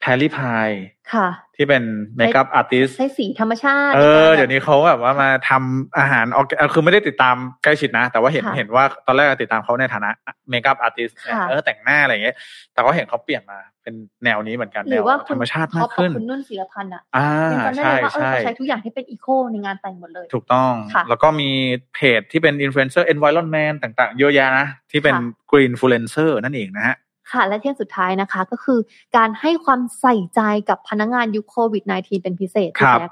[0.00, 0.68] แพรรี่พาย
[1.14, 1.82] ค่ะ ที่เป็น
[2.16, 10.10] เมคอัพอาร์ติสใช้สีธรรมชาติ เออในการเดี๋ยวนี้เขาแบบว่ามาทำอาหารออกคือไม่ได้ติดตามใกล้ชิดนะ แต่ว่าเห็นค่ะเห็นว่าตอนแรกติดตามเขาในฐานะ
[10.50, 12.36] เมคอัพอาร์ติสค่ะเออแต่งหน้าอะไรอย่างเงี้ย
[12.72, 13.94] แต่ก็เห็นเขาเปลี่ยนมาเป็น
[14.24, 21.50] แนวนี้เหมือนกันหรือว่าแนวคุธณรรมชาติท็มาอกปกับขึ้นคุณนุ่นศิลพันธ์อะอ่ายังจำได้ใช่เลยว่าเออใช่เขาใช้ทุกอย่างที่เป็นอีโคในงานแต่งหมดเลย ถูกต้องค่ะแล้วก็มี
[21.94, 26.96] เพจที่เป็นอินฟลูเอนเซอร์ environment ต่าง ๆ เยอะแยะนะ ที่เป็นค่ะ green influencer นั่นเองนะฮะ
[27.32, 28.78] ค่ะ และที่สุดท้ายนะคะ ก็คือ
[29.16, 33.10] การให้ความใส่ใจกับพนักงานยุคโควิด -19 เป็นพิเศษครัพี่บแจ๊ค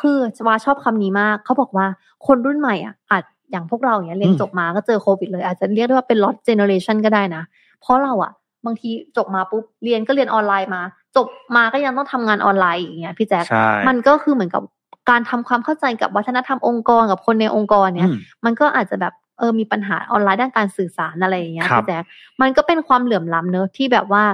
[0.00, 1.86] คือจวาชอบคำนี้มาก เขาบอกว่า
[2.26, 7.42] คนรุ่นใหม่อะอาจอย่างพวกเราอย่างเงี้ยเรียนอืมจบมาก็เจอโควิดเลย อาจจะเรียกได้ว่าเป็น lost generation ก็ได้นะ
[7.80, 8.32] เพราะเราอะ
[8.66, 10.82] บางทีจบมาปุ๊บเรียนก็เรียนออนไลน์มา
[11.16, 11.26] จบ
[11.56, 14.62] มาก็ยังต้องทำงานออนไลน์อย่างเงี้ยพี่แจ๊คใช่มันก็คือเหมือนกับ
[15.10, 22.04] การทำความเข้าใจกับวัฒนธรรมองค์กรกับคนในองค์กรเนี่ยอืมมันก็อาจจะแบบ เออมีปัญหาออนไลน์ด้านการสื่อสารอะไรอย่างเงี้ยครับพี่แจ๊ค
[22.40, 24.24] มันก็เป็นความเหลื่อมล้ำเนอะที่แบบว่า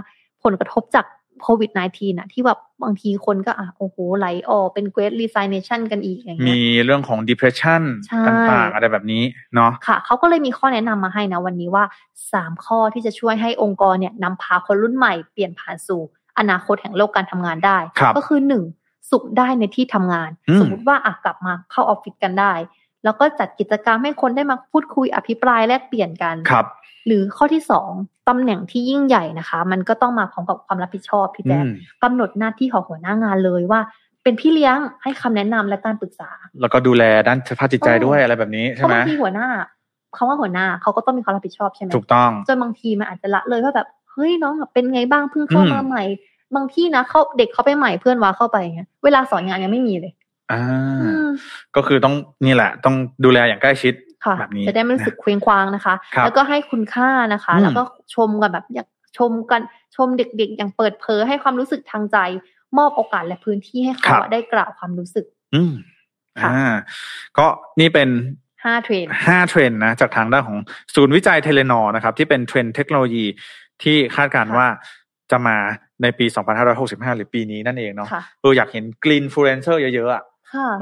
[0.44, 1.06] ผลกระทบจาก
[1.42, 9.22] โควิด -19 น่ะที่แบบบางทีคนก็อะโอ้โหไหลออกเป็น great resignation กันอีกอย่างเงี้มียเรื่องของ depression ใช่ต่างๆ อะไรแบบนี้
[9.54, 11.84] เนาะค่ะเขาก็เลยมีข้อแนะนำมาให้นะวันนี้ว่า
[12.32, 16.02] สามข้อที่จะช่วยให้องค์กรเนี่ยนำพาคนรุ่นใหม่เปลี่ยนผ่านสู่
[16.38, 18.62] อนาคตแห่งโลกการทำงานได้ครับก็คือหนึ่ง
[19.10, 22.52] สุขได้ในที่ทำงานอืมสมมติว่าอะกลับมาเข้าออฟฟิศกันได้
[23.04, 26.66] แล้วก็จัดกิจกรรมให้คนได้มาพูดคุยอภิปรายแลกเปลี่ยนกันครับ
[27.06, 27.90] หรือข้อที่สอง
[28.28, 31.68] ตำแหน่งที่ยิ่งใหญ่นะคะ มันก็ต้องมาพร้อมกับความรับผิดชอบพี่อืแจ๊คม
[32.02, 33.80] กำหนดหน้าที่ของหัวหน้างานเลยว่า
[34.22, 36.30] เป็นพี่เลี้ยงให้คำแนะนำและการปรึกษา
[36.60, 39.46] แล้วก็ดูแลด้านสภาพจิตใจเออด้วยอะไรแบบนี้เพใช่ราะไหมบางทีหัวหน้า
[40.16, 46.04] คำว่าหัวหน้าเขาก็ต้องมีความรับผิดชอบใช่ไหมถูกต้องจนบางทีมันอาจจะละเลยว่าแบบเฮ้ยน้องแบบเป็นไงบ้างเพิ่งเข้าอืมมาใหม่
[46.54, 50.12] บางที่นะเขาเด็กเขาไปใหม่เพื่อนว้าเข้าไปอย่างเงี้ยเวลาสอนงานยังไม่มีเลย
[50.52, 50.62] อ่า
[51.02, 51.28] อืม
[51.76, 52.14] ก็คือต้อง
[52.46, 52.94] นี่แหละ ต้อง
[53.24, 53.94] ดูแลอย่างใกล้ชิด
[54.24, 57.82] ค่ะแบบนี้จะได้ไม่รู้สึกเคว้งคว้างนะคะครับแล้วก็ให้คุณค่านะคะอืมแล้วก็
[58.14, 58.88] ชมกันแบบอยาก
[59.18, 59.60] ชมกัน
[59.96, 62.18] ชมเด็กๆ อย่างเปิดเผยให้ความรู้สึกทางใจ
[62.78, 65.72] มอบโอกาสและพื้นที่ให้เขาอะได้กล่าวความรู้สึก อืม
[66.42, 66.72] ค่ะอ่า
[67.38, 67.46] ก็
[67.80, 68.08] นี่เป็น
[68.64, 70.58] ห้าเทรนด์ห้าเทรนด์นะ จากทางด้านของ
[70.94, 73.24] ศูนย์วิจัย Telenor นะครับ ที่เป็นเทรนด์เทคโนโลยี
[73.82, 74.68] ที่คาดการณ์ค่ะว่า
[75.30, 75.56] จะมา
[76.02, 76.26] ในปี
[76.70, 80.31] 2565 หรือปีนี้นั่นเองเนาะค่ะเอออยากเห็น greenfluencer เยอะๆอะค่ะ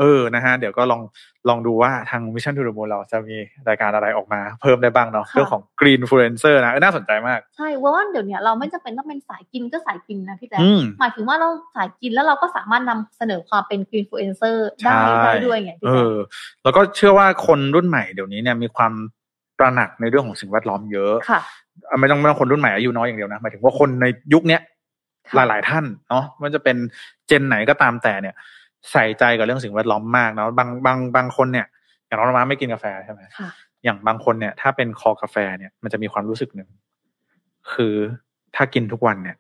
[0.00, 1.00] เออนะฮะเดี๋ยวก็ลอง
[1.48, 3.36] ลองดูว่าทาง Mission to the Moon เราจะมี
[3.68, 16.14] รายการอะไรออกมาเพิ่มได้บ้างเนาะค่ะเรื่องของ Green Influencer นะเออน่าสนใจมากใช่เพราะว่าเดี๋ยวเนี้ยเราไม่จำเป็นต้องเป็นสายกินก็สายกินนะพี่แจ๊คอืมหมายถึงว่าเราสายกินแล้วเราก็สามารถนำเสนอความเป็น greenfluencer ได้ใช่ได้ด้วยไงพี่เอแจ๊คอ
[16.62, 18.92] แล้วก็เชื่อว่าคนรุ่นใหม่เดี๋ยวนี้เนี่ยมีความ
[19.58, 21.40] ตระหนักในเรื่องของสิ่งแวดล้อมเยอะค่ะ
[21.88, 24.60] อะไม่ต้องไม่ต้องคนรุ่นใหม่อายุน้อยอย่างเดียวนะหมายถึงว่าคนในยุคเนี้ย
[25.34, 26.76] หค่ะลาย ๆ ท่านเนาะไมันจะเป็น
[27.26, 28.34] เจนไหนก็ตามแต่เนี่ย
[28.92, 31.66] ใส่ใจกับเรื่องสิ่งแวดล้อมมากเนาะบางบางบางคนเนี่ย
[32.06, 33.50] อย่างน้องมาไม่กินกาแฟใช่ไหมค่ะ
[33.84, 36.68] อย่างบางคนเนี่ย ถ้าเป็นคอกาแฟเนี่ย มันจะมีความรู้สึกหนึ่ง
[37.72, 37.94] คือ
[38.56, 39.36] ถ้ากินทุกวันเนี่ย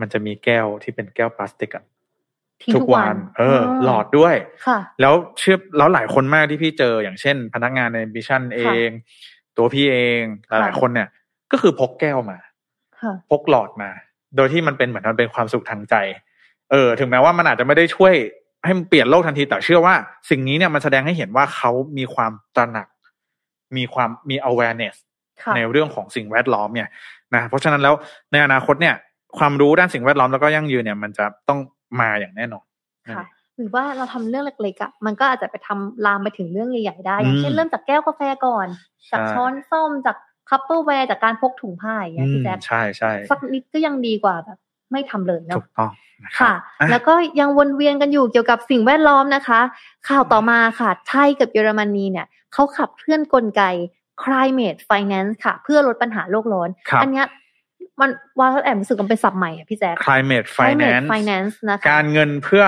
[0.00, 1.84] มันจะมีแก้วที่เป็นแก้วพลาสติกอะ
[2.60, 8.88] ทิ้งทุกวัน เออ หลอดด้วยค่ะ แล้วเชื่อแล้วหลายคนมากที่พี่เจออย่างเช่น พนักงานในบิชันเอง
[9.56, 11.08] ตัวพี่เองหค่ะลายๆคนเนี่ย
[11.52, 12.38] ก็คือพกแก้วมา
[13.00, 13.90] ค่ะพกหลอดมา
[14.36, 15.94] โดยที่มันเป็นเหมือนมันเป็นความสุขทางใจ
[16.70, 18.14] เออ ถึงแม้ว่ามันอาจจะไม่ได้ช่วย
[18.64, 19.94] ให้มันเปลี่ยนโลกทันทีแต่เชื่อว่า
[20.30, 22.86] สิ่งนี้เนี่ยมันแสดงให้เห็นว่าเขามีความตระหนัก
[23.76, 24.94] มีความมี awareness
[25.42, 26.88] ค่ะในเรื่องของสิ่งแวดล้อมเนี่ย
[27.34, 27.94] นะเพราะฉะนั้นแล้ว
[28.32, 28.94] ในอนาคตเนี่ย
[29.38, 31.58] ความรู้ด้านสิ่งแวดล้อมแล้วก็ยั่งยืนเนี่ย มันจะต้อง
[32.00, 32.64] มาอย่างแน่นอน
[33.16, 38.66] ค่ะหรือว่าเราทำเรื่องเล็กๆอะมันก็อาจจะไปทำลามไปถึงเรื่องใหญ่ๆได้อย่างเช่นอืมเริ่มจากแก้วกาแฟก่อน
[39.12, 40.16] จากใช้ช้อนส้อมจาก
[40.48, 44.58] Tupperware จากการพกถุงผ้าอย่างเงี้ยพี่แจ๊คอืมใช่ใช่สักนิดก็ยังดีกว่าแบบ
[44.92, 45.90] ไม่ทำเลยเนาะถูกต้อง
[46.24, 49.60] นะครัค่ะอะ แล้วก็ยังวนเวียนกันอยู่เกี่ยวกับสิ่งแวดล้อมนะคะ
[50.08, 53.62] ข่าวต่อมาค่ะไทยกับเยอรมนีเนี่ยเขาขับเคลื่อนกลไก
[54.24, 57.26] climate finance ค่ะ เพื่อลดปัญหาโลกร้อนครับอัเนี้ย
[58.00, 62.64] มันว่าแอบรู้สึกมันเป็นศัพท์ใหม่อะพี่แจ๊ค climate climate finance finance นะคะการเงินเพื่อ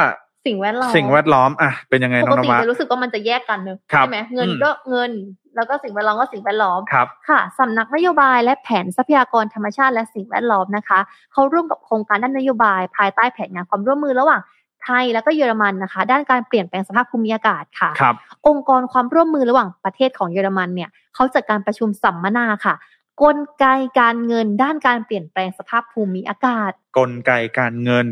[0.47, 5.11] สิ่งแวดล้อมสิ่งแวดล้อมอะเป็นยังไงปน้อกงนติวะจะรู้สึกว่ามันจะแยกกันเนอะครับใช่ไหมเงินอืมก็เงิน
[5.57, 10.99] แล้วก็สิ่งแวดล้อมก็สิ่งแวดล้อมครับค่ะสำนักนโยบายและแผนทรัพยากรธรรมชาติและสิ่งแวดล้อมนะคะ
[11.33, 14.41] เขาร่วมกับโครงการด้านนโยบาย ภายใต้แผนงานความร่วมมือระหว่าง
[14.85, 18.15] ไทยแล้วก็เยอรมันนะคะ ด้านการเปลี่ยนแปลงสภาพภูมิอากาศค่ะครับ
[18.49, 22.75] องค์กรความร่วมมือระหว่างประเทศของเยอรมันเนี่ยเขาจัดการประชุมสัมมนาค่ะ
[23.23, 23.65] กลไก
[24.01, 28.07] การเงินด้านการเปลี่ยนแปลงสภาพภูมิอากาศ กลไกการเงิน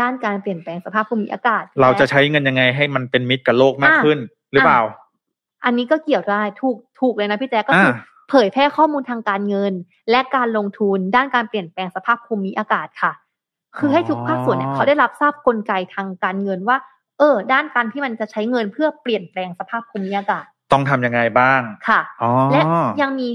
[0.00, 4.18] ด้านการเปลี่ยนแปลงสภาพภูมิอากาศ เราจะและใช้เงินยังไงให้มันเป็นมิตรกับโลกมากอะขึ้น
[4.52, 4.80] หรือเปล่า
[5.64, 9.72] อันนี้ก็เกี่ยวได้ถูกถูกเลยนะพี่แจ๊คก็คืออ่าเผยแพร่ข้อมูลทางการเงิน
[10.10, 13.12] และการลงทุนด้านการเปลี่ยนแปลงสภาพภูมิอากาศค่ะ
[13.78, 16.76] คือให้ทุกภาคส่วนเนี่ยเขาได้รับทราบกลไกทางการเงินว่า
[17.18, 22.60] เออ ด้านการที่มันจะใช้เงินเพื่อเปลี่ยนแปลงสภาพภูมิอากาศ ต้องทำยังไงบ้างค่ะอ๋อและ
[23.02, 23.28] ยังมี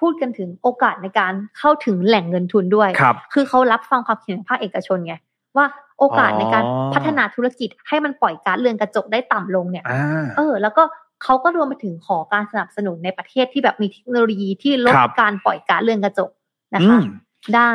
[0.00, 5.14] พูดกันถึงโอกาสในการเข้าถึงแหล่งเงินทุนด้วยครับคือเขารับฟังความคิดเห็นของภาคเอกชนไง
[5.56, 5.66] ว่า
[5.98, 10.82] โอกาสในการอ๋อพัฒนาธุรกิจให้มันปล่อยก๊าซเรือนกระจกได้ต่ำลงเนี่ยอ่าเออ แล้วก็
[11.22, 16.30] เขาก็รวมไปถึงขอการสนับสนุนในประเทศที่แบบมีเทคโนโลยีที่ลดครับการปล่อยก๊าซเรือนกระจก
[16.74, 17.04] นะอืคะม
[17.56, 17.72] ได้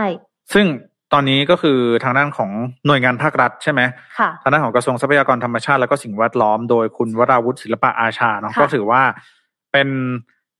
[0.53, 0.65] ซึ่ง
[1.13, 2.51] ตอนนี้ก็คือทางด้านของ
[2.85, 3.81] หน่วยงานภาครัฐใช่ไหม
[4.19, 9.01] ค่ะทางด้านของกระทรวงทรัพยากรธรรมชาติ และก็สิ่งแวดล้อมโดยคุณวราวุฒิศิลปะอาชาเนาะค่ะก็ถือว่า
[9.71, 9.87] เป็น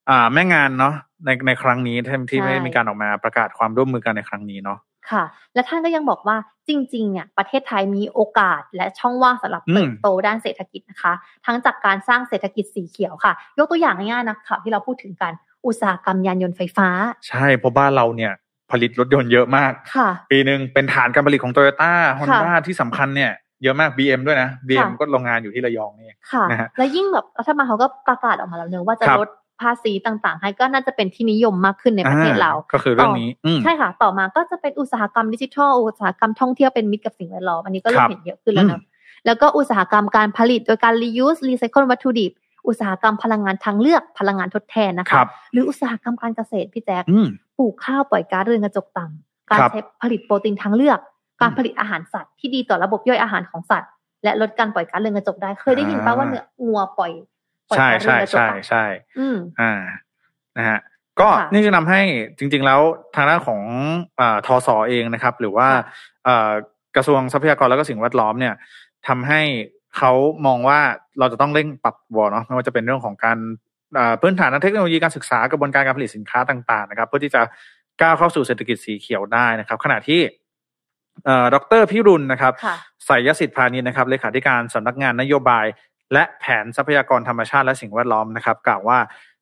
[0.10, 0.94] อ่าแม่งานเนาะ
[1.26, 4.80] ในในครั้งนี้ที่ที่ใช่ไม่มีการออกมาประกาศความร่วมมือกันในครั้งนี้เนาะ
[5.12, 5.24] ค่ะ
[5.54, 6.38] และท่านก็ยังบอกว่า
[6.68, 11.14] จริงๆเนี่ยประเทศไทยมีโอกาสและช่องว่างสำหรับอืมเติบโตด้านเศรษฐกิจนะคะ
[11.46, 15.34] ทั้งจากการสร้างเศรษฐกิจสีเขียวค่ะ ยกตัวอย่างง่ายๆนะค่ะที่เราพูดถึงกัน
[15.66, 16.90] อุตสาหกรรมยานยนต์ไฟฟ้า
[17.28, 18.32] ใช่เพราะบ้านเราเนี่ย
[18.72, 23.32] ผลิตรถยนต์เยอะมากค่ะปีหนึ่งเป็นฐานการผลิตของโตโยต้าฮอนด้าค่ะที่สำคัญเนี่ย
[23.64, 29.30] เยอะมาก BM ด้วยนะ BM ค่ะก็โรงงานอยู่ที่ระยองนี่เองค่ะนะฮะและยิ่งแบบรัฐบาลเขาก็ประกาศออกมาแล้วเนอะว่าจะครับลด
[29.62, 38.82] ภาษีต่างๆ ให้ก็น่าจะเป็นที่นิยมมากขึ้นในประเทศเราอ่ก็คือเรื่องนี้อืมใช่ค่ะ ต่อมาก็จะเป็นอุตสาหกรรมดิจิทัล อุตสาหกรรมท่องเที่ยวเป็นมิตรกับสิ่งแวดล้อมอันนี้ก็เริ่ครัมบเห็นเยอะขึ้นแล้วอืนะม
[39.26, 42.32] แล้วก็อุตสาหกรรมการผลิตโดยการ reuse recycle วัตถุดิบ
[42.68, 47.28] อุตสาหกรรมพลังงานทางเลือกพลังงานทดแทนนะคคะรับหรืออุตสาหกรรมการเกษตรพี่แจ๊คอืม
[47.58, 51.00] ปลูกข้าวปล่อยก๊าซเรือนกระจกต่ำการครับใช้ผลิตโปรตีนทางเลือก
[51.42, 53.90] การอืมผลิตอาหารสัตว์ที่ดีต่อระบบย่อยอาหารของสัตว์
[54.24, 57.12] และลดการปล่อยก๊าซเรือนกระจกได้เคยได้ยินป่ะว่าเนื้องัวปล่อยปล่อย
[57.76, 58.84] ใช่ก๊าซเรืใช่อนกระจกใช่อะใช่
[59.20, 59.74] อืมอ่า
[60.58, 60.80] นะฮะ
[61.20, 62.02] ก็ค่ะนี่จะนำให้
[62.38, 62.82] จริง ๆ แล้ว
[63.16, 63.62] ทางด้านของ
[64.20, 65.84] อาทศเองนะครับ หรือว่าค่ะ
[66.28, 66.52] อ่า
[66.96, 68.54] กระทรวงทรัพยากรและก็สิ่งแวดล้อมเนี่ย
[69.08, 69.42] ทำให้
[69.98, 70.12] เขา
[70.46, 70.80] มองว่า
[71.20, 73.38] เราจะต้องเร่งปรับวเนาะไม่ว่าจะเป็นเรื่องของการ
[73.98, 77.42] อ่าพื้นฐานทางเทคโนโลยีการศึกษากระบวนการการผลิตสินค้าต่างๆ นะครับ เพื่อที่จะ
[78.02, 80.22] ก้าวเข้าสู่เศรษฐกิจสีเขียวได้นะครับ ขณะที่
[81.26, 82.76] เอ่อดรพิรุณนะครับค่ะ
[83.08, 85.66] สายสิทธิพานิชนะครับเลขาธิการสำนักงานนโยบาย
[86.14, 88.98] และแผนทรัพยากรธรรมชาติและสิ่งแวดล้อมนะครับ กล่าวว่า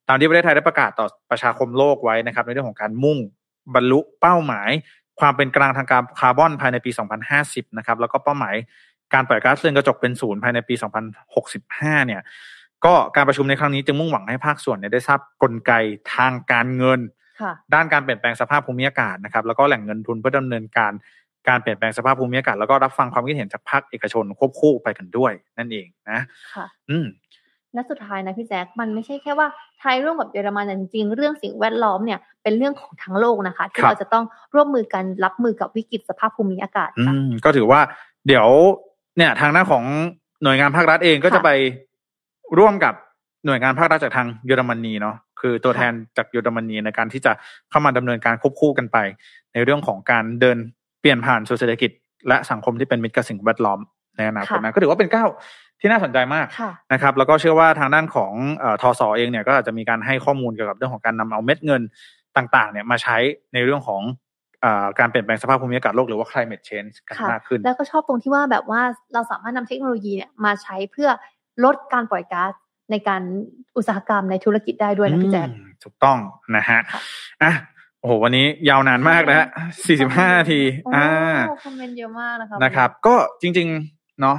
[0.07, 3.17] ตามที่ประเทศไทยได้ประกาศต่อประชาคมโลกไว้นะครับ ในเรื่องของการมุ่ง
[3.75, 4.69] บรรลุเป้าหมาย
[5.19, 6.91] ความเป็นกลางทางการคาร์บอนภายในปี
[7.33, 8.55] 2050 นะครับ แล้วก็เป้าหมาย
[9.13, 10.75] การปล่อยก๊าซเรือนกระจกเป็นศูนย์ภายในปี
[11.41, 12.21] 2065 เนี่ย
[12.85, 15.71] ก็การประชุมในครั้งนี้จึงมุ่งหวังให้ภาคส่วนเนี่ยได้ทราบกลไก
[16.15, 16.99] ทางการเงิน
[17.41, 20.91] ค่ะด้านการเปลี่ยนแปลงสภาพภูมิอากาศนะครับ แล้วก็แหล่งเงินทุนเพื่อดำเนินการ
[21.47, 26.19] การเปลี่ยนแปลงสภาพภูมิอากาศแล้วก็รับฟังความคิดเห็นจากภาคเอกชนควบคู่ไปกันด้วย นั่นเองนะ
[26.55, 27.07] ค่ะ อืม
[27.73, 29.47] และสุดท้ายนะพี่แจ๊คมันไม่ใช่แค่ว่า
[29.79, 34.25] ไทยร่วมกับเยอรมันแต่จริงๆเรื่องสิ่งแวดล้อมเนี่ยเป็นเรื่องของทั้งโลกนะคะที่ครับเราจะต้อง
[34.55, 37.79] ร่วมมือกันรับมือกับวิกฤตสภาพภูมิอากาศอืค่ะมก็ถือว่า
[38.27, 38.47] เดี๋ยว
[39.17, 39.83] เนี่ยทางหน้าของ
[40.43, 41.49] หน่วยงานภาครัฐเองก็ค่ะจะไป
[42.59, 42.93] ร่วมกับ
[43.45, 47.31] หน่วยงานภาครัฐจากทางเยอรมนีเนาะคือตัวค่ะแทนจากเยอรมนีในการที่จะ
[47.69, 48.97] เข้ามาดำเนินการควบคู่กันไป
[49.53, 50.57] ในเรื่องของการเดิน
[51.01, 51.91] เปลี่ยนผ่านสู่เศรษฐกิจ
[52.27, 53.79] และสังคมที่เป็นมิตรกับสิ่งแวดล้อม
[54.17, 55.29] ในอนาคตนะก็ถือว่าเป็นก้าว
[55.79, 61.81] ที่น่าสนใจมากค่ะนะครับแล้วก็เชื่อว่าทางด้านของเออทศเองเนี่ยก็อาจจะมีการให้ข้อมูลเกี่ยวกับเรื่องของการนำเอาเม็ดเงิน
[62.37, 63.17] ต่างๆเนี่ยมาใช้
[63.53, 64.01] ในเรื่องของ
[64.61, 68.81] เออการเปลี่ยนแปลงสภาพภูมิอากาศโลกหรือว่า climate change กันค่ะมากขึ้น แล้วก็ชอบตรงที่ว่าแบบว่า
[69.13, 71.09] เราสามารถนำเทคโนโลยีเนี่ยมาใช้เพื่อ
[71.63, 72.51] ลดการปล่อยก๊าซ
[72.91, 73.21] ในการ
[73.77, 76.17] อุตสาหกรรมในธุรกิจได้ด้วยนะพี่แจ๊คอืมถูกต้อง
[76.55, 77.01] นะฮะค่ะ
[77.43, 77.51] อะ
[78.01, 79.47] โอ้โหวันนี้ยาวนานมากนะฮะ
[79.85, 81.07] สี่สิบห้านาทีโอ้อ่า
[81.65, 84.37] คอมเมนต์เยอะมากนะคะนะครับ ก็จริง ๆ เนาะ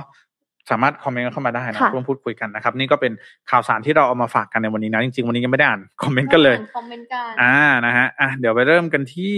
[0.70, 3.12] สามารถคอมเมนต์กันเข้ามาได้นะค่ะร่วมพูดคุยกันนะครับ นี่ก็เป็น
[3.50, 7.56] ข่าวสารที่เราเอามาฝากกันในวันนี้นะ จริง ๆ วันนี้ยังไม่ได้อ่านคอมเมนต์กันเลยคอมเมนต์กันอ่า
[7.86, 9.34] นะฮะอะเดี๋ยวไปเริ่มกันที่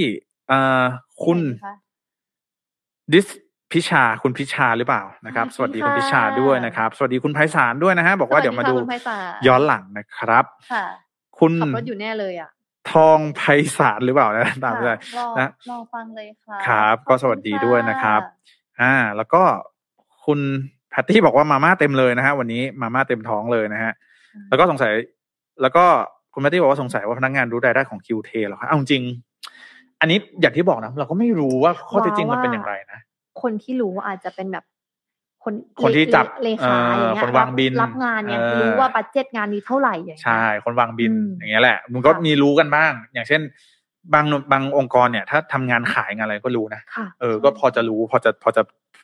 [0.48, 0.84] เอ่อ
[1.24, 1.76] คุณไหนะ
[3.12, 3.26] ดิส
[3.72, 10.84] พิชาคุณพิชาหรือเปล่านะครับสสวัวัสสดีดีค่ะคุณพิชาด้วยนะครับ สวัสดีคุณไพศาลด้วยนะฮะบอกว่าเดี๋ยวมาดูสสค่ะคุณไพศาลย้อนหลังนะครับค่ะ
[11.38, 12.50] คุณขับรถอยู่แน่เลยอะ
[12.92, 13.42] ทองไพ
[13.76, 19.42] ศาลหรือเปล่านะตามด้วยค่ะรอนะรอฟังเลยค่ะครับขก็อณสวัสดีด้วยนะครับค่ะอ่า แล้วก็
[20.24, 20.40] คุณ
[20.90, 23.92] แพตตี้บอกว่ามาม่าเต็มเลยนะฮะวันนี้มาม่าเต็มท้องเลยนะฮะ
[24.48, 24.92] แล้วก็สงสัย
[25.62, 25.84] แล้วก็
[26.32, 29.02] คุณแพตตี้บอกว่าสงสัยว่าพนักงานรู้รายได้ของคิวเทเหรอครับเอาจริง
[30.00, 33.00] อันนี้อย่างที่บอกนะเราก็ไม่รู้ว่าข้อเท็จจริงมันเป็นอย่างไรนะ
[33.42, 34.64] คนที่รู้อาจจะเป็นแบบ
[35.44, 43.40] คนคนที่จับเลขาอย่างเงี้เอยอคนวางบิลรับงานเนี่ยเออรู้ว่า budget งานนี้เท่าไหร่อย่างเงี้ยใช่ คนวางบิลอืมอย่างเงี้ยแหละมันก็ค่ะมีรู้กันบ้าง อย่างเช่น
[44.14, 48.62] บางบางองค์กรเนี่ย ถ้าทำงานขายงานอะไรก็รู้นะค่ะเออ ก็พอจะรู้พอจะพอจะ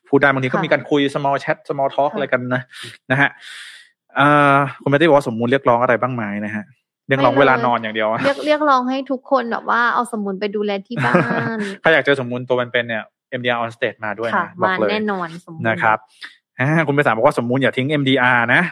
[0.08, 2.62] พูดได้บางทีก็ค่ะมีการคุย small chat small talk ค่ะอะไรกันนะ
[3.10, 3.30] นะฮะ
[4.16, 6.64] เอ่อคุณแมตตี้บอกว่าสมมูลเรียกร้องอะไรบ้างไหมนะฮะ
[7.08, 11.12] เรียกร้องเวลานอนอย่างเดียวอะเรียกเรียกร้องให้ทุกคนแบบว่าเอาสมุนไปดูแลที่บ้า
[11.56, 13.04] น ถ้าอยากเจอสมมูลตัวเป็นๆเนี่ย
[13.38, 15.98] MDR on stage มาด้วยค่ะนะบอกมาเลยแน่นอนสมุนนะครับ
[16.58, 18.62] อ่าคุณไปสามบอกว่าสมมูลอย่าทิ้ง MDR นะ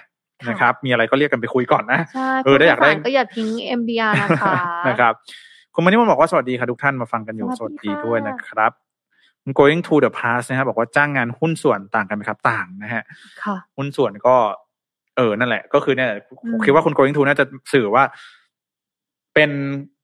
[0.44, 3.48] ค่ะนะครับ มีอะไรก็เรียกกันไปคุยก่อนนะใช่เออถ้าอยากได้ผู้โดสรก็อย่าทิ้ง
[3.80, 4.54] MDR นะคะ
[4.88, 5.12] นะครับ
[5.74, 8.72] คุณมานิมันบอกว่าสวัสดีค่ะทุกท่านมาฟังกันอยู่สสวัวัสสดีดีค่ะด้วยนะครับ
[9.42, 13.02] คุณ going to the past นะครับบอกว่าจ้างงานหุ้นส่วนต่างกันไหมครับต่างนะฮะ
[13.42, 14.36] ค่ะหุ้นส่วนก็
[15.16, 16.08] เออนั่นแหละ ก็คือเนี่ย
[16.44, 18.04] อืมคิดว่าคุณ going to น่าจะสื่อว่า
[19.34, 19.50] เป็น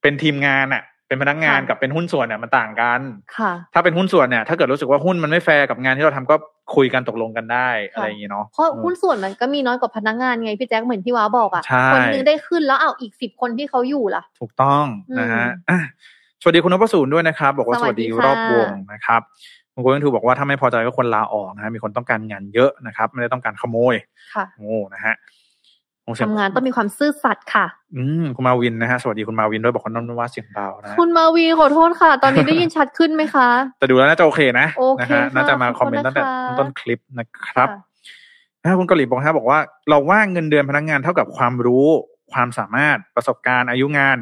[0.03, 3.01] เป็นทีมงานอะ เป็นพนักงานค่ะกับเป็นหุ้นส่วนเนี่ยมันต่างกัน
[3.39, 6.37] ค่ะ ถ้าเป็นหุ้นส่วนเนี่ย ถ้าเกิดรู้สึกว่าหุ้นมันไม่แฟร์กับงานที่เราทำก็
[6.77, 14.85] คุยกันตกลงกันได้อะไรอย่างนี้เนาะเพราะออหุ้นส่วนมันก็มีน้อยกว่าพนักงานไงพี่แจ็คเหมือนที่ว้าบอกอะใช่คนนึงได้ขึ้นแล้วเอาอีกสิบคนที่เขาอยู่ล่ะ ถูกต้อง
[15.21, 15.89] นะฮะอืมอะ
[16.43, 19.21] สวัสดีคุณนพสูนด้วยนะครับ บอกว่าสสวัวัสสดีดีค่ะรอบวงนะครับ
[19.75, 23.95] คุณโกยังทูบอกว่าถ้าไม่พอใจก็ควรลาออกนะฮะมีคนต้องการงานเยอะนะครับ ไม่ได้ต้องการขโมย
[24.35, 25.44] ค่ะโอ้นะฮะคงเสีย
[26.25, 33.49] ทำงานต้องมีความซื่อสัตย์ค่ะ อืมคุณมาวินนะฮะสวัสดีคุณมาวินด้วยบอกว่าน้องว่าเสียงเบานะฮะคุณมาวีขอโทษค่ะ ตอนนี้ได้ยินชัดขึ้นไหมคะ
[33.79, 37.81] แต่ดูแล้วน่าจะโอเคนะโอเคนะฮะค่ะน่าจะมาขคออบมคุเมณนต์ตั้งแต่นะคะต้นคลิปนะครับค่ะ
[38.65, 41.87] ถ้าคุณเกาหลีบอกนะครับบอกว่าเราว่าเงินเดือนพนักงานเท่ากับความรู้
[42.33, 44.19] ความสามารถประสบการณ์อายุงาน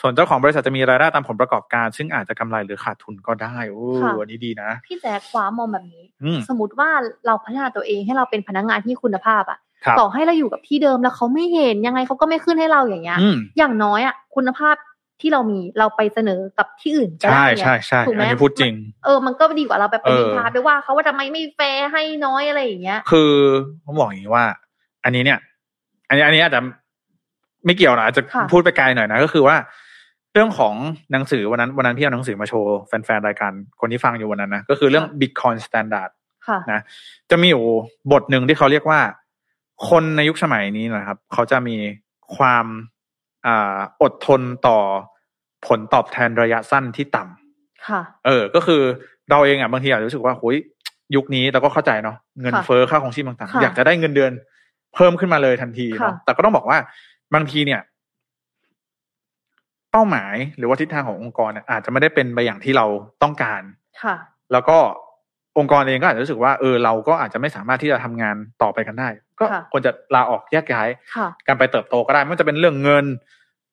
[0.00, 6.90] ส่วนเจ้าของบริษัทจะมีรายได้ตามผลประกอบการ ซึ่งอาจจะกำไรหรือขาดทุนก็ได้โอ้ค่ะอันนี้ดีนะ พี่แจ๊คคว้ามองแบบนี้อืมสมมติว่า
[7.26, 9.65] เราพัฒนาตัวเองให้เราเป็นพนักงานที่คุณภาพอะครับ
[10.00, 14.76] ต่อให้เราอยู่กับที่เดิมแล้วเขาไม่เห็นยังไงเขาก็ไม่ขึ้นให้เราอย่างเงี้ยอืมอย่างน้อยอะคุณภาพ
[15.20, 18.74] ที่เรามีเราไปเสนอกับที่อื่นก็ใช่ได้ไงใช่ใช่ถูกไหมอันนี้พูดจริง
[19.04, 23.32] เออมันก็ดีกว่าเราไปปเออฏิพาไปว่าเขาว่าทำไมไม่แฟร์ให้น้อยอะไรอย่างเงี้ย คือ
[23.84, 24.44] ผมบอกอย่างนี้ว่า
[25.04, 25.38] อันนี้เนี่ย
[26.08, 26.60] อันนี้อันนี้อาจจะ
[27.64, 29.56] ไม่เกี่ยวนะอาจจะค่ะพูดไปไกลหน่อยนะก็คือว่า
[30.32, 30.74] เรื่องของ
[31.12, 36.10] หนังสือวันนั้นวันนั้นพี่เอาหนังสือมาโชว์แฟนๆรายการคนที่ฟังอยู่วันนั้นนะก็คือเรื่อง Bitcoin Standard
[36.48, 36.80] ค่ะนะ
[37.30, 37.64] จะมีอยู่
[38.12, 39.00] บทหนึ่งที่เขาเรียกว่า
[39.88, 41.76] คนในยุคสมัยนี้นะครับ เขาจะมี
[42.36, 42.66] ความ
[43.46, 44.78] อ่าอดทนต่อ
[45.66, 48.82] ผลตอบแทนระยะสั้นที่ต่ำค่ะ เออ ก็คือ
[49.30, 50.58] เราเองอะบางทีอาจจะรู้สึกว่าโอ้ย
[51.16, 54.32] ยุคนี้เราก็เข้าใจเนาะเงินค่ะเฟ้อค่าของชีพต่างค่ะๆอยากจะได้เงินเดือน
[54.94, 56.78] เพิ่มขึ้นมาเลยทันทีเนาะค่ะแต่ก็ต้องบอกว่า
[57.34, 57.80] บางทีเนี่ย
[59.90, 62.86] เป้าหมายหรือว่าทิศทางขององค์กรเนี่ยอาจจะไม่ได้เป็นไปอย่างที่เรา
[63.22, 63.62] ต้องการ
[64.02, 64.16] ค่ะ
[64.52, 64.78] แล้วก็
[65.58, 69.08] องค์กรเองก็อาจจะรู้สึกว่าเออเราก็อาจจะไม่สามารถที่จะทำงานต่อไปกันได้
[69.40, 73.04] ก็ค่ะควรจะลาออกแยกย้ายค่ะการไปเติบโตก็ได้ไม่ว่าจะเป็นเรื่องเงิน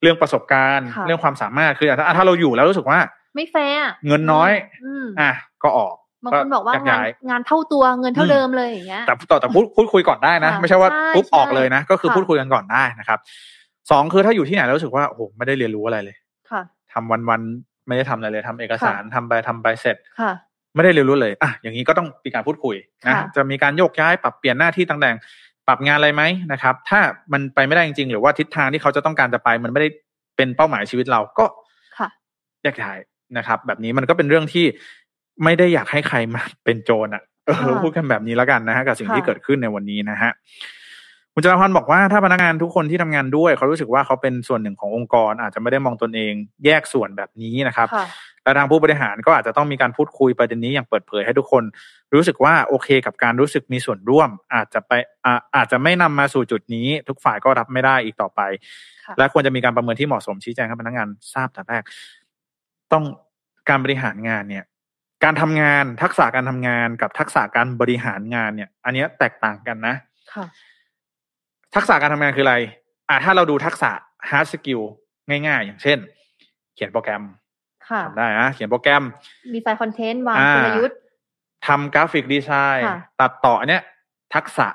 [0.02, 3.00] เรื่องประสบการณ์ค่ะเรื่องความสามารถคือถ้าถ้าเราอยู่แล้วรู้สึกว่า
[3.36, 4.52] ไม่แฟร์อะเงินน้อย
[4.86, 5.32] อืมอะ
[5.64, 13.20] ก็ออกบางคนบอกว่าแยงานย้ายงานเท่าตัวเงินเท่าอืมเดิมเลยอย่างเงี้ยแต่แต่แต่พูดพูดคุยก่อนได้นะค่ะไม่ใช่ว่าใช่ปุ๊บใช่ออกเลยนะ ก็คือค่ะพูดคุยกันก่อนได้นะครับ
[13.92, 16.16] สองคือถ้าอยู่ที่ไหนแล้วรู้สึกว่าโอ้โหไม่ได้เรียนรู้อะไรเลย
[16.52, 16.62] ค่ะ
[16.94, 20.32] ทำวันวันๆไม่ได้ทำอะไรเลยทำเอกสารทำไปทำไปเสร็จค่ะ
[20.76, 22.76] ไม่ได้เรียนรู้เลย อะ อย่างนี้ก็ต้องมีการพูดคุย
[23.08, 27.00] นะค่ะจะมีการโยกย้ายปรับเปลี่ยนหน้าที่ต่างๆ ปรับงานอะไรไหมนะครับ ถ้า
[27.34, 29.90] มันไปไม่ได้จริงๆ หรือว่าทิศทางที่เขาจะต้องการจะไป มันไม่ได้
[30.38, 31.46] เป็นเป้าหมายชีวิตเราก็
[31.98, 32.10] ค่ะ
[32.64, 32.98] แยกย้าย
[33.38, 34.66] นะครับ แบบนี้มันก็เป็นเรื่องที่
[35.44, 40.32] ไม่ได้อยากให้ใครมาเป็นโจรอะเออค่ะพูดกันแบบนี้แล้วกันนะฮะกับสิ่งค่ะที่เกิดขึ้นในวันนี้นะฮะ
[41.34, 46.34] คุณจารพันธ์บอกว่าถ้าพนักงานทุกคนที่ทำงานด้วย เขารู้สึกว่าเขาเป็นส่วนหนึ่งขององค์กร อาจจะไม่ได้มองตนเอง
[46.66, 48.06] แยกส่วนแบบนี้นะครับค่ะ
[48.44, 51.64] และทางผู้บริหารก็อาจจะต้องมีการพูดคุยประเด็นนี้อย่างเปิดเผยให้ทุกคน
[52.14, 54.92] รู้สึกว่าโอเคกับการรู้สึกมีส่วนร่วม อาจจะไป
[55.26, 58.42] อ่าอาจจะไม่นำมาสู่จุดนี้ ทุกฝ่ายก็รับไม่ได้อีกต่อไป
[59.06, 61.84] ค่ะและควรจะมีการประเมินที่เหมาะสมชี้แจงให้พนักงานทราบแต่แรก
[62.94, 63.04] ต้อง
[63.70, 64.66] การบริหารงานเนี่ย
[65.24, 69.96] การทำงานทักษะการทำงานกับทักษะการบริหารงานเนี่ย อันเนี้ยแตกต่างกันนะ
[70.34, 70.46] ค่ะ
[71.76, 72.58] ทักษะการทำงานคืออะไร
[73.10, 73.92] อ่าถ้าเราดูทักษะ
[74.30, 74.84] hard skill
[75.30, 75.98] ง่าย ๆ อย่างเช่น
[76.76, 77.43] เขียนโปรแกรมค่ะ
[77.90, 79.04] ทำได้นะเขียนโปรแกรม
[79.56, 80.98] ดีไซน์คอนเทนต์วางอ่ากลยุทธ์
[81.68, 83.84] ทำกราฟิกดีไซน์ค่ะตัดต่ออันเนี้ย
[84.36, 84.68] ทักษะ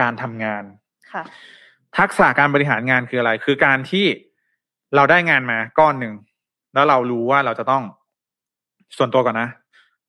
[0.00, 0.62] การทำงาน
[1.12, 1.22] ค่ะ
[1.98, 4.06] ทักษะการบริหารงานคืออะไร คือการที่
[4.96, 6.14] เราได้งานมาก้อนหนึ่ง
[6.74, 7.82] แล้วเรารู้ว่าเราจะต้อง
[8.96, 9.48] ส่วนตัวก่อนนะ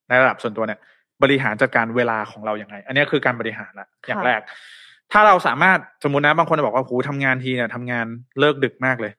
[0.07, 0.79] ในระดับส่วนตัวเนี่ย
[1.23, 4.41] บริหารจัดการเวลาของเราอย่างไรอันเนี้ยคือการบริหารละอย่างแรก
[5.11, 8.05] ถ้าเราสามารถสมมตินะบางคนจะบอกว่าโหทำงานทีเนี่ยทำงาน
[8.39, 9.13] เลิกดึกมากเลย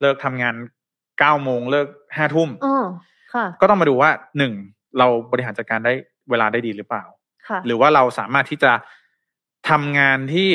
[0.00, 0.54] เลิกทำงาน
[1.18, 2.84] เก้าโมงเลิกห้าทุ่มเออ
[3.34, 4.52] ค่ะก็ต้องมาดูว่าหนึ่ง
[4.98, 5.92] เราบริหารจัดการได้
[6.30, 7.04] เวลาได้ดีหรือเปล่า
[7.48, 8.72] ค่ะหรือว่าเราสามารถที่จะ
[9.70, 10.50] ทำงานที่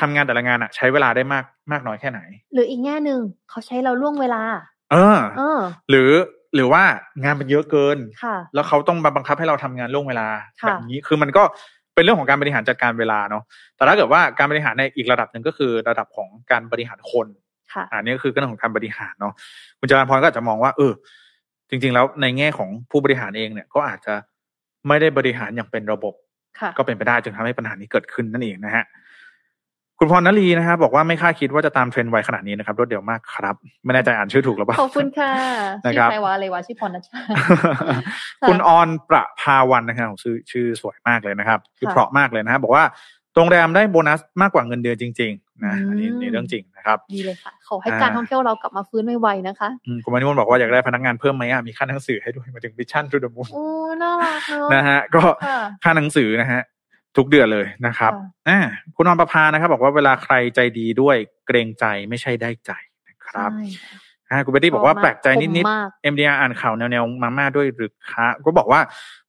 [0.00, 2.20] ทำงานแต่ละงานอะใช้เวลาได้มากมากน้อยแค่ไหน
[2.54, 4.42] หรืออีกแง่หนึ่งเขาใช้เราล่วงเวลา
[4.92, 6.10] เออเออ หรือ
[6.54, 6.82] หรือว่า
[7.22, 10.28] งานมันเยอะเกินค่ะ แล้วเขาต้องมาบังคับให้เราทำงานล่วงเวลา
[10.62, 11.42] ค่ะแบบนี้คือมันก็
[11.94, 13.42] เป็นเรื่องของการบริหารจัดการเวลาเนาะ
[13.76, 17.51] แต่ถ้าเกิดว่าการบริหารในอีกระดับหนึ่งก็คือระดับของการบริหารคนค่ะ
[17.92, 19.32] อันนี้ก็คือเรื่องของการบริหารเนาะ
[19.78, 20.92] คุณจารพรก็อาจจะมองว่า เออ
[21.70, 24.14] จริง ๆ แล้วในแง่ของผู้บริหารเองเนี่ย ก็อาจจะ
[24.88, 26.14] ไม่ได้บริหารอย่างเป็นระบบ
[26.60, 28.86] ค่ะก็เป็นไปได้จนทำให้ปัญหานี้เกิดขึ้นนั่นเองนะฮะ
[29.98, 35.32] คุณพรนลีนะครับบอกว่าไม่คาดคิดว่าจะตามเทรนด์ไวขนาดนี้นะครับรวดเร็วมากครับ ไม่แน่ใจอ่านชื่อถูกหรือเปล่าขอบคุณค่ะ
[35.84, 37.20] นะชื่ครัอบใครวะอะไรวะชื่อพรณชา
[38.48, 42.84] คุณออนประภาวันนะครับของชื่อชื่อสวยมากเลยนะครับ คือค่ะเพราะมากเลยนะครับบอกว่า
[43.36, 53.64] โรงแรมได้โบนัสมากกว่าเงินเดือนจริง ๆ นะอันนี้อืมนี่เรื่องจริงนะครับดีเลยค่ะ ขอให้อ่าการท่องเที่ยวเรากลับมาฟื้นไวๆนะคะอืมคุณมานิมนต์บอกว่าอยากได้พนักงานเพิ่มไหมอะมีค่าหนังสือให้ด้วยมาถึง Mission To The Moon โอ้
[54.02, 56.60] น่ารักเนอะนะฮะก็ค่ะค่าหนังสือนะฮะ
[57.16, 58.58] ทุกเดือนเลยนะครับค่ะอ่า
[58.96, 61.16] คุณนอนประพานะครับ บอกว่าเวลาใครใจดีด้วย
[61.46, 62.72] เกรงใจไม่ใช่ได้ใจ
[63.08, 63.98] นะครับใช่ค่ะ
[64.32, 68.80] อ่าคุณเบตตี้บอกว่าชอบมากแปลกใจนิดคมมากๆ MDR อ่านข่าวแนวๆมาม่าด้วยหรือคะก็บอกว่า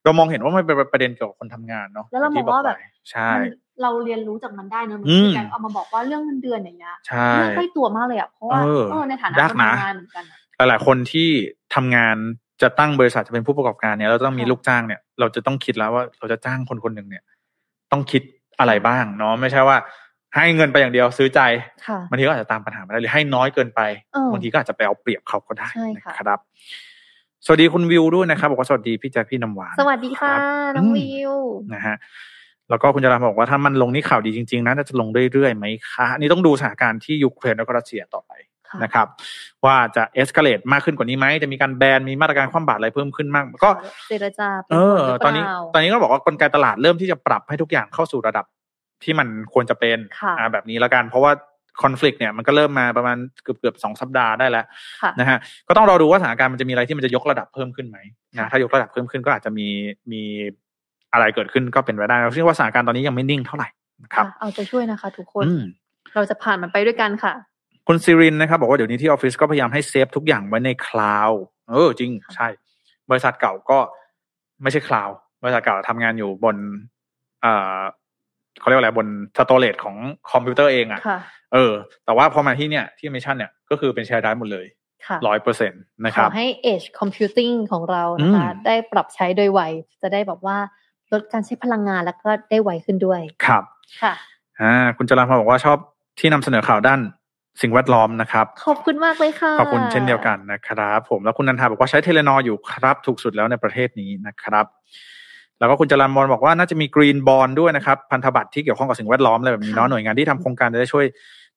[0.04, 3.44] เรามองเห็นว่ามันเป็นประเด็นเกี่ยวกับคนทำงานเนาะแล้วเรามองว่าแบบย่ที่กไปใช่มัน
[3.82, 11.28] เราเรียนรู้จากมันได้เนอะเหมือนอืมที่แกเอามาบอกว่าเรื่องเงินเดือนอย่างเงี้ยใช่เรื่องใกล้ตัวมากเลยอะเพราะว่าเออเออในฐานะยากคนนะทำงานเหมือนกันอะหลายๆคนที่
[11.74, 12.16] ทำงาน
[12.62, 17.24] จะตั้งบริษัทจะเป็นผู้ประกอบการเนี่ยเราต้องมีค่ะลูกจ้างเนี่ย เราจะต้องคิดแล้วว่าเราจะจ้างคนคนหนึ่งเนี่ย
[17.92, 18.22] ต้องคิด
[18.58, 19.76] อะไรบ้างเนาะไม่ใช่ว่า
[20.36, 21.40] ให้เงินไปอย่างเดียวซื้อใจ
[21.86, 23.80] ค่ะบางทีก็อาจจะตามปัญหาไม่ได้หรือให้น้อยเกินไป
[24.12, 26.38] เออบางทีก็อาจจะไปเอาเปรียบเขาก็ได้ใช่ค่ะนะครับ
[27.44, 30.40] สวัสดีคุณวิวด้วยนะครับบอกว่าสวัสดีพี่แจ๊คพี่น้ำหวานสวัสดีค่ะรับ
[30.76, 31.34] น้องอืมวิว
[31.74, 31.96] นะฮะ
[32.70, 38.32] แล้วก็คุณจารามบอกว่าถ้ามันลงนี่ข่าวดีจริงๆนะน่าจะลงเรื่อยๆไหมคะอันนี่ต้องดูสถานการณ์ที่ยูเครนแล้วก็รัสเซียต่อไป
[38.68, 39.06] ค่ะนะครับ
[39.64, 43.70] ว่าจะเอ็กซ์ a l เลตมากขึ้นกว่านี้ไหมจะมีการแบนมีมาตรการคว่ำบาตรอะไรเพิ่มขึ้นมากก็
[44.08, 48.44] เจรจาป็เออผลหรืตอนนี้เปล่าตอนนี้ก็บอกว่ากลไกตลาดเริ่มที่จะปรับให้ทุกอย่างเข้าสู่ระดับ
[49.04, 51.32] ที่มันควรจะเป็นค่ะอ่าแบบนี้แล้วกันเพราะว่า
[51.82, 54.64] คอน FLICT เนี่ยมันก็เริ่มมาประมาณเกือบเกือบสองสัปดาห์ได้แล้ว
[55.02, 55.38] ค่ะนะฮะ
[55.68, 57.98] ก็ต้องรอดูว่าสถานการณ์มันจะมีอะไรที่มันจะยกระดับเพิ่มขึ้นไหม
[58.32, 59.68] นะค่ะถ้ายกระดับเพิ่มขึ้นก็อาจจะมี
[60.12, 60.22] มี
[61.12, 63.68] อะไรเกิดขึ้นก็เป็นไปได้เราเชื่อว่าสถานการณ์ตอนนี้ยังไม่นิ่งเท่าไหร่
[64.04, 65.62] นะครับค่ะเอาใจช่วยนะคะ ทุกคนอืม
[66.14, 67.32] เราจะผ่านมันไปด้วยกันค่ะ
[67.86, 72.48] คุณซิรินนะครับ บอกว่าเดี๋ยวนี้ที่ออฟฟิศก็พยายามให้ save ทุกอย่างไว้ใน cloud เออจริงค่ะใช่
[73.10, 73.78] บริษัทเก่าก็
[74.62, 76.56] ไม่ใช่ cloud บริษัทเก่าทำงานอยู่บน
[77.42, 77.80] เอ่อ
[78.60, 79.96] เขาเรียกว่าอะไรบน storage ของ
[80.30, 81.18] คอมพิวเตอร์เองอะค่ะ
[81.54, 81.72] เออ
[82.04, 84.66] แต่ว่าพอมาที่เนี่ยที่ Mission เนี่ยก็คือเป็นแชร์ได้หมดเลย
[85.06, 89.60] ค่ะร้อยเปอร์เซ็นต์นะคขรัอบให้ Edge Computing ของเรานะคะอืมได้ปรับใช้โดยไว
[90.02, 90.58] จะได้แบบว่า
[91.12, 93.62] ลดการใช้พลังงานแล้วก็ได้ไวขึ้นด้วย ครับ
[94.02, 94.14] ค่ะ
[94.60, 95.78] อ่า คุณจรัญพรบอกว่าชอบ
[96.18, 97.00] ที่นำเสนอข่าวด้าน
[97.62, 104.66] สิ่งแวดล้อมนะครับ ขอบคุณมากเลยค่ะ ขอบคุณเช่นเดียวกันนะครับ ผม แล้วคุณนันทาบอกว่าใช้ Telenor อยู่ครับ ถูกสุดแล้วในประเทศนี้นะครับ
[105.64, 111.04] แล้วก็คุณจรัญพรบอกว่าน่าจะมีกรีนบอลด้วยนะครับพันธบัตรที่เกี่ยวข้องกับสิ่งแวดล้อมอะไรแบบนี้เนาะหน่วยงานที่ทำโครงการจะได้ช่วย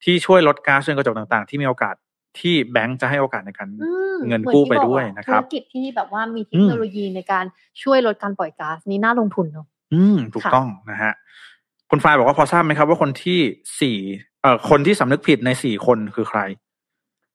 [0.04, 1.96] ที่ช่วยลดก๊าซเรือนกระจกต่างๆ ที่มีโอกาส
[2.40, 7.46] ที่แบงก์จะให้โอกาสในการอืมเงินกู้ไปหมือที่ด้วยอกอนะครับธุรกิจที่แบบว่ามีเทคโนโลยีในการ
[7.84, 11.14] ช่วยลดการปล่อยก๊าซนี่น่าลงทุนเนาะอืมถูกค่ะต้องนะฮะ
[11.90, 13.40] คุณฝ้ายบอกว่าพอทราบไหมครับว่าคนที่
[13.82, 13.98] สี่
[14.42, 16.40] เอ่อคนที่สำนึกผิดในสี่คนคือใคร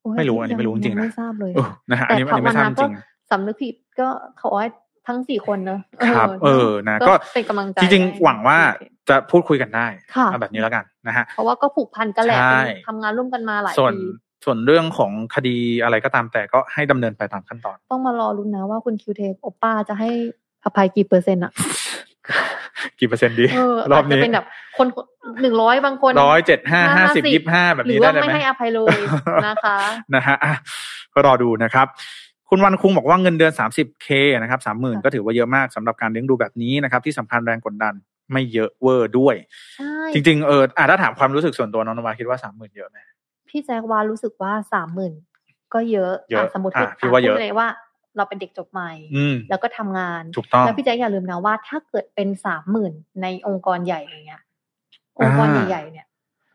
[0.03, 2.93] โยไม่รู้อันนี้ไม่รู้จริงๆนะยัไม่ทราบเลยเออนะฮะอันนี้อันนี้ไม่ทราบจริง
[3.31, 4.09] สำนึกผิดก็
[4.41, 4.69] ขอให้
[5.07, 5.81] ทั้งสี่คนเนอะ
[6.17, 14.05] ครับ เออนะก็เป็นกำลังใจจริงให้ๆหวังว่าโอเคจะพูดคุยกันได้ค่ะเอาแบบนี้แล้วกันนะฮะเพราะว่าก็ผูกพันกันแหละใช่เป็นทำงานร่วมกันมาหลายส่วนปี
[14.45, 20.11] ส่วนเรื่องของคดีอะไรก็ตามแต่ก็ให้ดำเนินไปตามขั้นตอน ต้องมารอรุ้นนะว่าคุณคิวเทคโอป้าจะให้
[20.65, 21.53] อภัยกี่เปอร์เซ็นต์อะ
[22.99, 24.47] กี่เปอร์เซ็นต์ดีเออรออาบจจะนี้เป็นแบบ
[24.79, 24.87] คน
[25.43, 28.97] หนึ่งร้อยบางคนร้อยเจ็ดห้าห้าสิบ50ยี่ห้าแบบหรืนี้อได้ว่าเลยไม่ไหมให้อภัยเลย
[29.47, 29.77] นะคะ
[30.15, 30.55] นะฮะอะ
[31.15, 31.87] ก็รอดูนะครับ
[32.55, 34.09] คุณวันคุงบอกว่าเงินเดือน 30k
[34.43, 37.95] นะครับสามหมื่นค่ะก็ถือว่าเยอะมากสำหรับการเลี้ยงดูแบบนี้นะครับ ที่สำคัญแรงกดดัน
[38.33, 39.35] ไม่เยอะเวอร์ด้วย
[39.77, 42.99] ใช่จริง ๆ เอออะถ้าถามความรู้สึกส่วนตัวน้องนวาคิดว่าสามหมื่นเยอะไหม
[43.49, 45.13] พี่แจ๊ควารู้สึกว่าสามหมื่น
[45.75, 47.69] ก็เยอะเยอะสมมติอะพี่ว่าเยอะพูดเลยว่า
[48.17, 52.93] เราเป็นเด็กจบใหม่อืมแล้วก็ทำงานถูกต้องแล้วพี่แจ๊คอย่าลืมนะว่าถ้าเกิดเป็นสามหมื่น
[53.23, 54.43] ในองค์กรใหญ่อย่างเงี้ย
[55.21, 56.07] องค์กรอ่าใหญ่ๆเนี่ย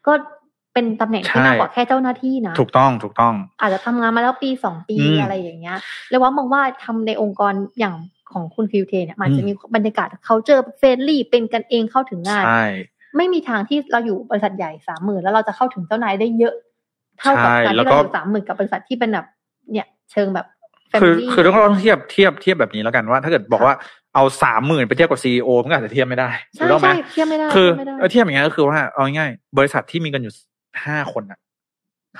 [0.07, 0.13] ก็
[0.77, 5.77] เป็นตำแหน่งที่ใช่มากกว่าแค่เจ้าหน้าที่นะ ถูกต้องถูกต้อง อาจจะทำงานมาแล้วปีสองปีอืมอะไรอย่างเงี้ย
[6.09, 7.95] แล้วว่ามองว่าทำในองค์กรอย่าง
[8.31, 12.65] ของคุณฟิวเทเนี่ยมันอืมจะมีบรรยากาศเขาเจอ friendly เป็นกันเองเข้าถึงงานใช่
[13.17, 16.53] ไม่มีทางที่เราอยู่บริษัทใหญ่สามหมื่นแล้วเราจะเข้าถึงเจ้านายได้เยอะ
[17.19, 19.25] เท่ากับใช่การแล้วที่ก็เราอยู่สามหมื่นกับบริษัทที่เป็นแบบ
[19.71, 20.45] เนี่ยเชิงแบบ
[21.01, 23.73] คือ family คือต้องต้องเทียบเทียบเทียบแบบนี้แล้วกันว่า ถ้าเกิดบอกว่า
[24.15, 30.33] เอาสามหมื่นไปเทียบกับซีอมันก็อาจจะเทียบไม่ได้ถูใช่กต้องไหมใช่เทียบไม่ได้คือเทียบไม่ได้เออเทียบอย่างเงี้ยก็คือว่าเอาง่ายๆบริษัทที่มีกันอยู่
[30.85, 31.39] ห้าคนอะ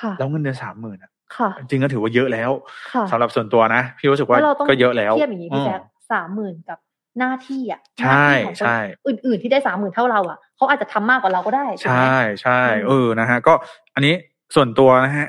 [0.02, 2.52] ค่ะ แล้วเงินเดือนสามหมื่นอะค่ะ จริงก็ถือว่าเยอะแล้ว
[2.94, 6.80] ค่ะสำหรับส่วนตัวนะ พี่รู้สึกว่าแล้วเราต้องก็เยอะแล้วเทียบอย่างนี้พี่แจ๊คอืมสามหมื่นกับ
[7.20, 8.78] หน้าที่อะใช่หน้าที่ของคนใช่
[9.08, 13.54] อื่น ๆที่ได้สามหมื่นเท่าเราอะเขาอาจจะทำมากกว่าเราก็ได้ถูกไหมใช่ใช่อืมเออนะฮะก็
[13.96, 14.14] อันนี้
[14.56, 15.28] ส่วนตัวนะฮะ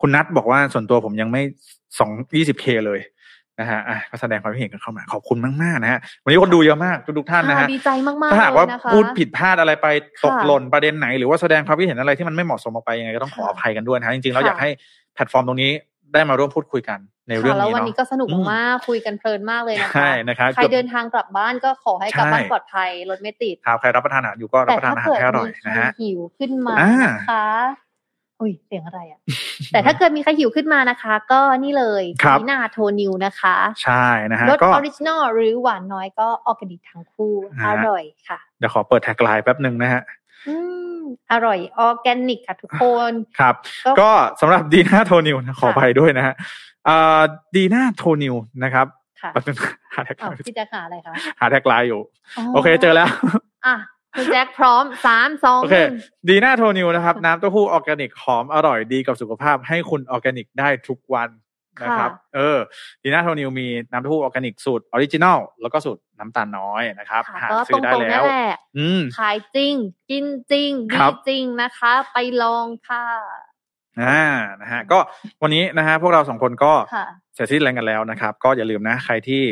[0.00, 1.42] คุณนัทบอกว่าส่วนตัวผมยังไม่
[1.98, 3.00] สองยี่สิบเคเลย
[3.60, 9.86] นะฮะอะก็แสดงความคิดเห็นกันเข้ามา ขอบคุณมากๆนะฮะวันนี้คนดูเยอะมากทุกๆท่านนะฮะดีใจมากๆถ้าหากว่าเลยนะคะพูดผิดพลาดอะไรไป
[10.20, 14.70] ค่ะตกหล่นประเด็นไหน หรือว่าแสดงความคิดเห็นอะไรที่มันไม่เหมาะสมออกไปยังไงก็ต้องขอค่ะอภัยกันด้วยนะฮะจริงๆเราค่ะอยากให้
[15.14, 15.70] แพลตฟอร์มตรงนี้
[16.14, 16.98] ได้มาร่วมพูดคุยกัน
[17.28, 27.46] ในเรื่องค่ะแล้วนี้วันเนาะนี้ก็สนุกอืมมากๆคุยกันเพลินมากเลยนะคะใช่นะครับใครเดินทางกลับบ้านก็ขอให้กลับบ้านใช่ปลอดภัยรถไม่ติดครับใครรับประทานอาหารอยู่ก็รับแต่ประทาถ้านอาหารเกิดให้อร่อยมีใครนะฮะหิวขึ้นมาอ่านะคะ
[28.40, 29.20] อุ้ยเสียงอะไรอะ
[29.72, 40.02] แต่ถ้าเกิดมีใครหิวขึ้นมานะคะ ก็นี่เลยครับดีน่าโทนิวนะคะ ใช่นะฮะรสก็ออริจินอลหรือหวานน้อยก็ออร์แกนิกทั้งคู่ฮะอร่อยค่ะ เดี๋ยวขอเปิด tagline แป๊บหนึ่งนะฮะ
[40.48, 40.54] อื
[40.96, 41.00] ม
[41.32, 43.54] อร่อยออร์แกนิกค่ะทุกคนครับ
[43.86, 44.10] ก็ก็
[44.40, 46.34] สำหรับดีน่าโทนิวนะขอค่ะไปด้วยนะฮะ
[46.88, 47.20] อ่า
[47.56, 48.34] ดีน่าโทนิว
[48.64, 48.86] นะครับ
[49.20, 49.56] ค่ะแป๊บนึง
[49.94, 52.00] หา tagline อ้าวพี่แจ็คหาอะไรคะหา tagline อยู่
[52.54, 53.08] โอเคเจอแล้ว
[53.66, 53.76] อะ
[54.16, 55.92] คุณแจ็คพร้อมสามสองหนึ่งโอเค
[56.28, 61.30] ดีน่าโทนิวนะครับ น้ำเต้าหู้ออร์แกนิกหอมอร่อยดีกับสุขภาพให้คุณออร์แกนิกได้ทุกวัน
[61.82, 62.58] นะครับเออ
[63.02, 69.74] ดีน่าโทนิวมีน้ำเต้าหู้ออร์แกนิกสูตร original แล้วก็สูตรน้ำตาลน้อยนะครับค่ะหาก็ซื้ตรอได้งๆแล้นั่วนแหละอืมขายจริง
[70.10, 73.04] กินจริงคดีรับจริงนะคะ ไปลองค่ะ
[74.00, 74.22] อ่า
[74.60, 74.98] นะฮะก็
[75.42, 79.42] วันนี้นะฮะพวกเราสองคนก็ค่ะเสร็จสิ้นแรงกันแล้วนะครับ ก็อย่าลืมนะ ใครที่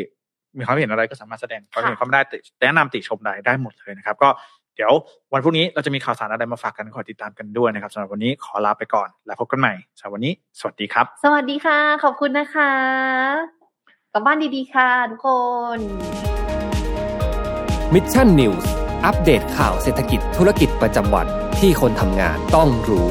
[0.57, 4.29] มีความเห็นอะไรก็สามารถแสดงความเห็นความได้ติแนะนำติชมได้ได้หมดเลยนะครับ ก็
[4.75, 4.93] เดี๋ยว
[5.33, 12.71] วันพรุ่งนี้เราจะมีข่าวสารอะไรมาฝากกันขอติดตามกันด้วยนะครับสำหรับวันนี้ขอลาไปก่อน แล้วพบกันใหม่สำหรับวันนี้ สวัสดีครับ สวัสดีค่ะ ขอบคุณนะคะ
[14.13, 15.29] กลับบ้านดีๆค่ะทุกค
[15.77, 15.79] น
[17.93, 18.71] Mission News
[19.05, 21.27] อัปเดตข่าวเศรษฐกิจธุรกิจประจำวัน
[21.59, 23.09] ที่คนทำงานต้องรู้